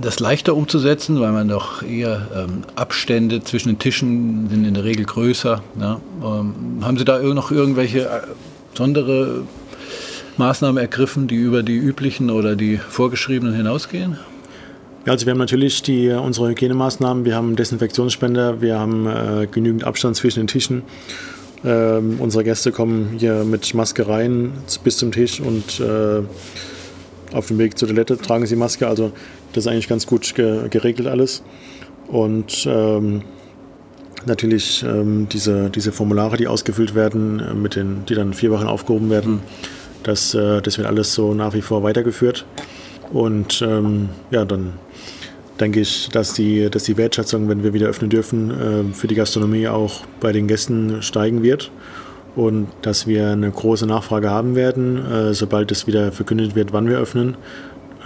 das 0.00 0.18
leichter 0.18 0.56
umzusetzen, 0.56 1.20
weil 1.20 1.30
man 1.30 1.46
doch 1.46 1.84
eher 1.84 2.26
ähm, 2.34 2.64
Abstände 2.74 3.40
zwischen 3.44 3.68
den 3.68 3.78
Tischen 3.78 4.48
sind 4.50 4.64
in 4.64 4.74
der 4.74 4.82
Regel 4.82 5.04
größer. 5.04 5.62
Ja. 5.80 6.00
Ähm, 6.20 6.80
haben 6.82 6.98
Sie 6.98 7.04
da 7.04 7.20
noch 7.20 7.52
irgendwelche 7.52 8.00
äh, 8.00 8.20
besondere 8.72 9.44
Maßnahmen 10.38 10.78
ergriffen, 10.82 11.28
die 11.28 11.36
über 11.36 11.62
die 11.62 11.76
üblichen 11.76 12.30
oder 12.30 12.56
die 12.56 12.78
vorgeschriebenen 12.78 13.54
hinausgehen? 13.54 14.18
Ja, 15.06 15.12
also 15.12 15.24
wir 15.24 15.30
haben 15.30 15.38
natürlich 15.38 15.82
die, 15.82 16.10
unsere 16.10 16.50
Hygienemaßnahmen, 16.50 17.24
wir 17.24 17.34
haben 17.34 17.56
Desinfektionsspender, 17.56 18.60
wir 18.60 18.78
haben 18.78 19.06
äh, 19.06 19.46
genügend 19.50 19.84
Abstand 19.84 20.14
zwischen 20.14 20.40
den 20.40 20.46
Tischen. 20.46 20.82
Ähm, 21.64 22.16
unsere 22.20 22.44
Gäste 22.44 22.70
kommen 22.70 23.16
hier 23.18 23.44
mit 23.44 23.72
Maske 23.72 24.06
rein 24.06 24.52
bis 24.84 24.98
zum 24.98 25.10
Tisch 25.10 25.40
und 25.40 25.80
äh, 25.80 26.22
auf 27.34 27.46
dem 27.46 27.56
Weg 27.56 27.78
zur 27.78 27.88
Toilette 27.88 28.18
tragen 28.18 28.44
sie 28.44 28.56
Maske. 28.56 28.88
Also 28.88 29.12
das 29.54 29.64
ist 29.64 29.72
eigentlich 29.72 29.88
ganz 29.88 30.06
gut 30.06 30.34
ge 30.34 30.68
geregelt 30.68 31.08
alles. 31.08 31.42
Und 32.08 32.66
ähm, 32.68 33.22
natürlich 34.26 34.82
ähm, 34.82 35.28
diese, 35.30 35.70
diese 35.70 35.92
Formulare, 35.92 36.36
die 36.36 36.46
ausgefüllt 36.46 36.94
werden, 36.94 37.40
äh, 37.40 37.54
mit 37.54 37.74
den, 37.74 38.04
die 38.06 38.14
dann 38.14 38.34
vier 38.34 38.50
Wochen 38.50 38.66
aufgehoben 38.66 39.08
werden, 39.08 39.40
das, 40.02 40.34
äh, 40.34 40.60
das 40.60 40.76
wird 40.76 40.86
alles 40.86 41.14
so 41.14 41.32
nach 41.32 41.54
wie 41.54 41.62
vor 41.62 41.82
weitergeführt. 41.82 42.44
Und 43.12 43.62
ähm, 43.62 44.08
ja, 44.30 44.44
dann 44.44 44.74
denke 45.60 45.80
ich, 45.80 46.08
dass 46.08 46.32
die, 46.32 46.70
dass 46.70 46.84
die 46.84 46.96
Wertschätzung, 46.96 47.48
wenn 47.48 47.62
wir 47.62 47.72
wieder 47.72 47.88
öffnen 47.88 48.10
dürfen, 48.10 48.50
äh, 48.50 48.94
für 48.94 49.06
die 49.06 49.14
Gastronomie 49.14 49.68
auch 49.68 50.02
bei 50.20 50.32
den 50.32 50.46
Gästen 50.48 51.02
steigen 51.02 51.42
wird 51.42 51.70
und 52.36 52.68
dass 52.82 53.06
wir 53.06 53.30
eine 53.30 53.50
große 53.50 53.86
Nachfrage 53.86 54.30
haben 54.30 54.54
werden, 54.54 55.04
äh, 55.04 55.34
sobald 55.34 55.70
es 55.70 55.86
wieder 55.86 56.12
verkündet 56.12 56.54
wird, 56.54 56.72
wann 56.72 56.88
wir 56.88 56.98
öffnen. 56.98 57.36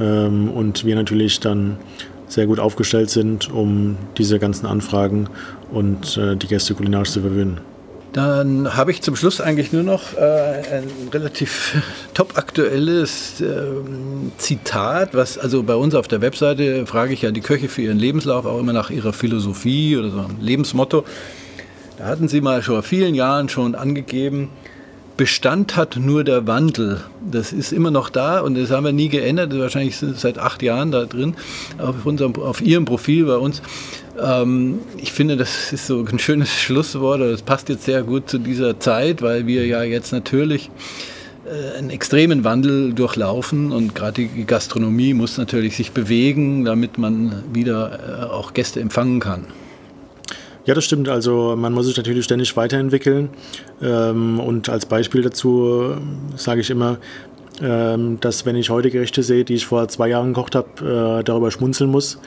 Ähm, 0.01 0.51
und 0.51 0.85
wir 0.85 0.97
natürlich 0.97 1.40
dann 1.40 1.77
sehr 2.27 2.47
gut 2.47 2.59
aufgestellt 2.59 3.11
sind, 3.11 3.53
um 3.53 3.97
diese 4.19 4.38
ganzen 4.38 4.67
Anfragen 4.67 5.29
und 5.71 6.17
äh, 6.17 6.37
die 6.37 6.49
Gäste 6.49 6.75
kulinarisch 6.75 7.11
zu 7.11 7.21
verwöhnen. 7.21 7.61
Dann 8.14 8.77
habe 8.77 8.92
ich 8.92 9.03
zum 9.03 9.16
Schluss 9.16 9.40
eigentlich 9.40 9.72
nur 9.72 9.83
noch 9.83 10.16
äh, 10.16 10.20
ein 10.20 10.88
relativ 11.12 11.83
top 12.14 12.38
aktuelles 12.38 13.40
äh, 13.40 13.64
Zitat, 14.38 15.14
was 15.14 15.37
also 15.37 15.64
bei 15.64 15.74
uns 15.74 15.96
auf 15.96 16.07
der 16.07 16.20
Webseite 16.20 16.87
frage 16.87 17.12
ich 17.12 17.22
ja 17.22 17.33
die 17.33 17.40
Köche 17.40 17.68
für 17.68 17.83
ihren 17.83 17.98
Lebenslauf 17.98 18.46
auch 18.46 18.61
immer 18.61 18.72
nach 18.72 18.90
ihrer 18.90 19.12
Philosophie 19.12 19.96
oder 19.96 20.11
so 20.11 20.18
einem 20.20 20.37
Lebensmotto. 20.40 21.05
Da 21.98 22.05
hatten 22.05 22.29
sie 22.29 22.40
mal 22.40 22.62
schon 22.62 22.77
vor 22.77 22.85
vielen 22.85 23.16
Jahren 23.16 23.48
schon 23.48 23.74
angegeben, 23.74 24.50
Bestand 25.16 25.77
hat 25.77 25.96
nur 25.96 26.24
der 26.24 26.46
Wandel. 26.46 27.00
Das 27.31 27.53
ist 27.53 27.72
immer 27.72 27.92
noch 27.92 28.11
da 28.11 28.40
und 28.40 28.57
das 28.57 28.70
haben 28.70 28.85
wir 28.85 28.92
nie 28.92 29.09
geändert. 29.09 29.57
Wahrscheinlich 29.57 29.96
sind 29.96 30.18
seit 30.18 30.38
acht 30.38 30.62
Jahren 30.62 30.90
da 30.90 31.05
drin 31.05 31.35
auf, 31.79 32.05
unserem, 32.05 32.35
auf 32.37 32.61
Ihrem 32.61 32.85
Profil 32.85 33.27
bei 33.27 33.37
uns. 33.37 33.62
Ähm, 34.20 34.81
ich 34.96 35.12
finde, 35.12 35.37
das 35.37 35.72
ist 35.72 35.87
so 35.87 36.05
ein 36.05 36.18
schönes 36.18 36.53
Schlusswort. 36.53 37.20
Das 37.20 37.42
passt 37.42 37.68
jetzt 37.68 37.85
sehr 37.85 38.03
gut 38.03 38.29
zu 38.29 38.38
dieser 38.38 38.81
Zeit, 38.81 39.22
weil 39.22 39.46
wir 39.46 39.66
ja 39.66 39.85
jetzt 39.85 40.12
natürlich 40.12 40.70
äh, 41.46 41.79
einen 41.79 41.90
extremen 41.90 42.42
Wandel 42.42 42.92
durchlaufen 42.92 43.70
und 43.70 43.94
gerade 43.94 44.27
die 44.27 44.44
Gastronomie 44.44 45.14
muss 45.14 45.38
natürlich 45.38 45.77
sich 45.77 45.92
bewegen, 45.92 46.64
damit 46.64 46.98
man 46.98 47.44
wieder 47.53 48.24
äh, 48.24 48.33
auch 48.33 48.53
Gäste 48.53 48.81
empfangen 48.81 49.20
kann. 49.20 49.46
Ja, 50.64 50.74
das 50.74 50.85
stimmt. 50.85 51.09
Also 51.09 51.55
man 51.57 51.72
muss 51.72 51.87
sich 51.87 51.96
natürlich 51.96 52.24
ständig 52.24 52.57
weiterentwickeln. 52.57 53.29
Ähm, 53.83 54.40
und 54.40 54.68
als 54.68 54.87
Beispiel 54.87 55.22
dazu 55.22 55.94
äh, 55.96 56.38
sage 56.38 56.62
ich 56.62 56.70
immer, 56.70 56.98
ähm, 57.62 58.18
dass 58.20 58.46
wenn 58.46 58.57
ich 58.57 58.70
heute 58.70 58.90
Gerichte 58.90 59.22
sehe, 59.22 59.44
die 59.44 59.55
ich 59.55 59.66
vor 59.66 59.88
zwei 59.88 60.09
Jahren 60.09 60.33
gekocht 60.33 60.55
habe, 60.55 61.22
darüber 61.24 61.50
schmunzeln 61.50 61.90
muss, 61.90 62.18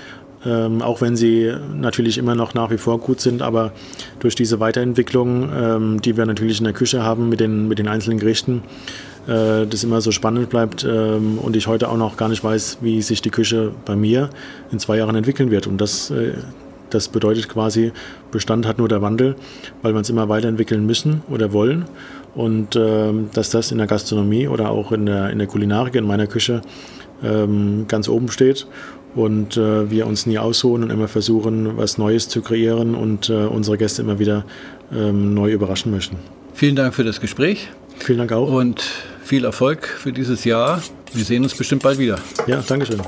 ähm, 0.46 0.82
auch 0.82 1.02
wenn 1.02 1.16
sie 1.16 1.52
natürlich 1.76 2.18
immer 2.18 2.36
noch 2.36 2.54
nach 2.54 2.70
wie 2.70 2.78
vor 2.78 3.00
gut 3.00 3.20
sind, 3.20 3.42
aber 3.42 3.72
durch 4.20 4.36
diese 4.36 4.60
Weiterentwicklung, 4.60 5.50
ähm, 5.54 6.02
die 6.02 6.16
wir 6.16 6.26
natürlich 6.26 6.60
in 6.60 6.64
der 6.64 6.74
Küche 6.74 7.04
haben 7.04 7.30
mit 7.30 7.40
den, 7.40 7.68
mit 7.68 7.80
den 7.80 7.88
einzelnen 7.88 8.20
Gerichten, 8.20 8.62
äh, 9.28 9.66
das 9.66 9.84
immer 9.84 10.00
so 10.00 10.12
spannend 10.12 10.50
bleibt 10.50 10.86
ähm, 10.88 11.40
und 11.40 11.56
ich 11.56 11.68
heute 11.68 11.90
auch 11.90 11.98
noch 11.98 12.18
gar 12.18 12.30
nicht 12.30 12.44
weiß, 12.44 12.78
wie 12.82 13.02
sich 13.02 13.22
die 13.22 13.32
Küche 13.32 13.72
bei 13.86 13.96
mir 13.96 14.30
in 14.72 14.80
zwei 14.80 14.98
Jahren 14.98 15.16
entwickeln 15.16 15.50
wird. 15.50 15.68
Und 15.68 15.80
das, 15.80 16.12
äh, 16.12 16.34
das 16.90 17.10
bedeutet 17.10 17.50
quasi, 17.50 17.92
Bestand 18.32 18.66
hat 18.66 18.78
nur 18.78 18.88
der 18.88 19.02
Wandel, 19.02 19.36
weil 19.82 19.94
wir 19.94 19.98
uns 19.98 20.10
immer 20.10 20.30
weiterentwickeln 20.30 20.86
müssen 20.86 21.22
oder 21.30 21.54
wollen. 21.54 21.86
Und 22.36 22.76
ähm, 22.76 23.30
dass 23.34 23.50
das 23.50 23.72
in 23.72 23.80
der 23.80 23.88
Gastronomie 23.88 24.48
oder 24.48 24.70
auch 24.70 24.92
in 24.92 25.06
der, 25.06 25.32
in 25.32 25.40
der 25.40 25.48
Kulinarik 25.48 25.96
in 25.96 26.06
meiner 26.06 26.28
Küche 26.28 26.62
ähm, 27.24 27.86
ganz 27.88 28.08
oben 28.08 28.30
steht 28.30 28.68
und 29.16 29.58
äh, 29.58 29.90
wir 29.90 30.06
uns 30.06 30.26
nie 30.26 30.38
ausruhen 30.38 30.84
und 30.84 30.92
immer 30.92 31.08
versuchen, 31.08 31.78
was 31.78 31.98
Neues 31.98 32.30
zu 32.30 32.42
kreieren 32.42 32.94
und 32.94 33.30
äh, 33.30 33.34
unsere 33.34 33.78
Gäste 33.78 34.04
immer 34.04 34.20
wieder 34.20 34.46
ähm, 34.94 35.34
neu 35.34 35.52
überraschen 35.52 35.92
möchten. 35.92 36.18
Vielen 36.54 36.76
Dank 36.76 36.94
für 36.94 37.04
das 37.04 37.20
Gespräch. 37.20 37.70
Vielen 37.98 38.20
Dank 38.20 38.32
auch. 38.32 38.52
Und 38.52 38.82
viel 39.24 39.44
Erfolg 39.44 39.88
für 39.88 40.14
dieses 40.14 40.44
Jahr. 40.44 40.82
Wir 41.14 41.26
sehen 41.26 41.44
uns 41.44 41.56
bestimmt 41.56 41.84
bald 41.84 41.98
wieder. 41.98 42.20
Ja, 42.46 42.64
Dankeschön. 42.68 43.02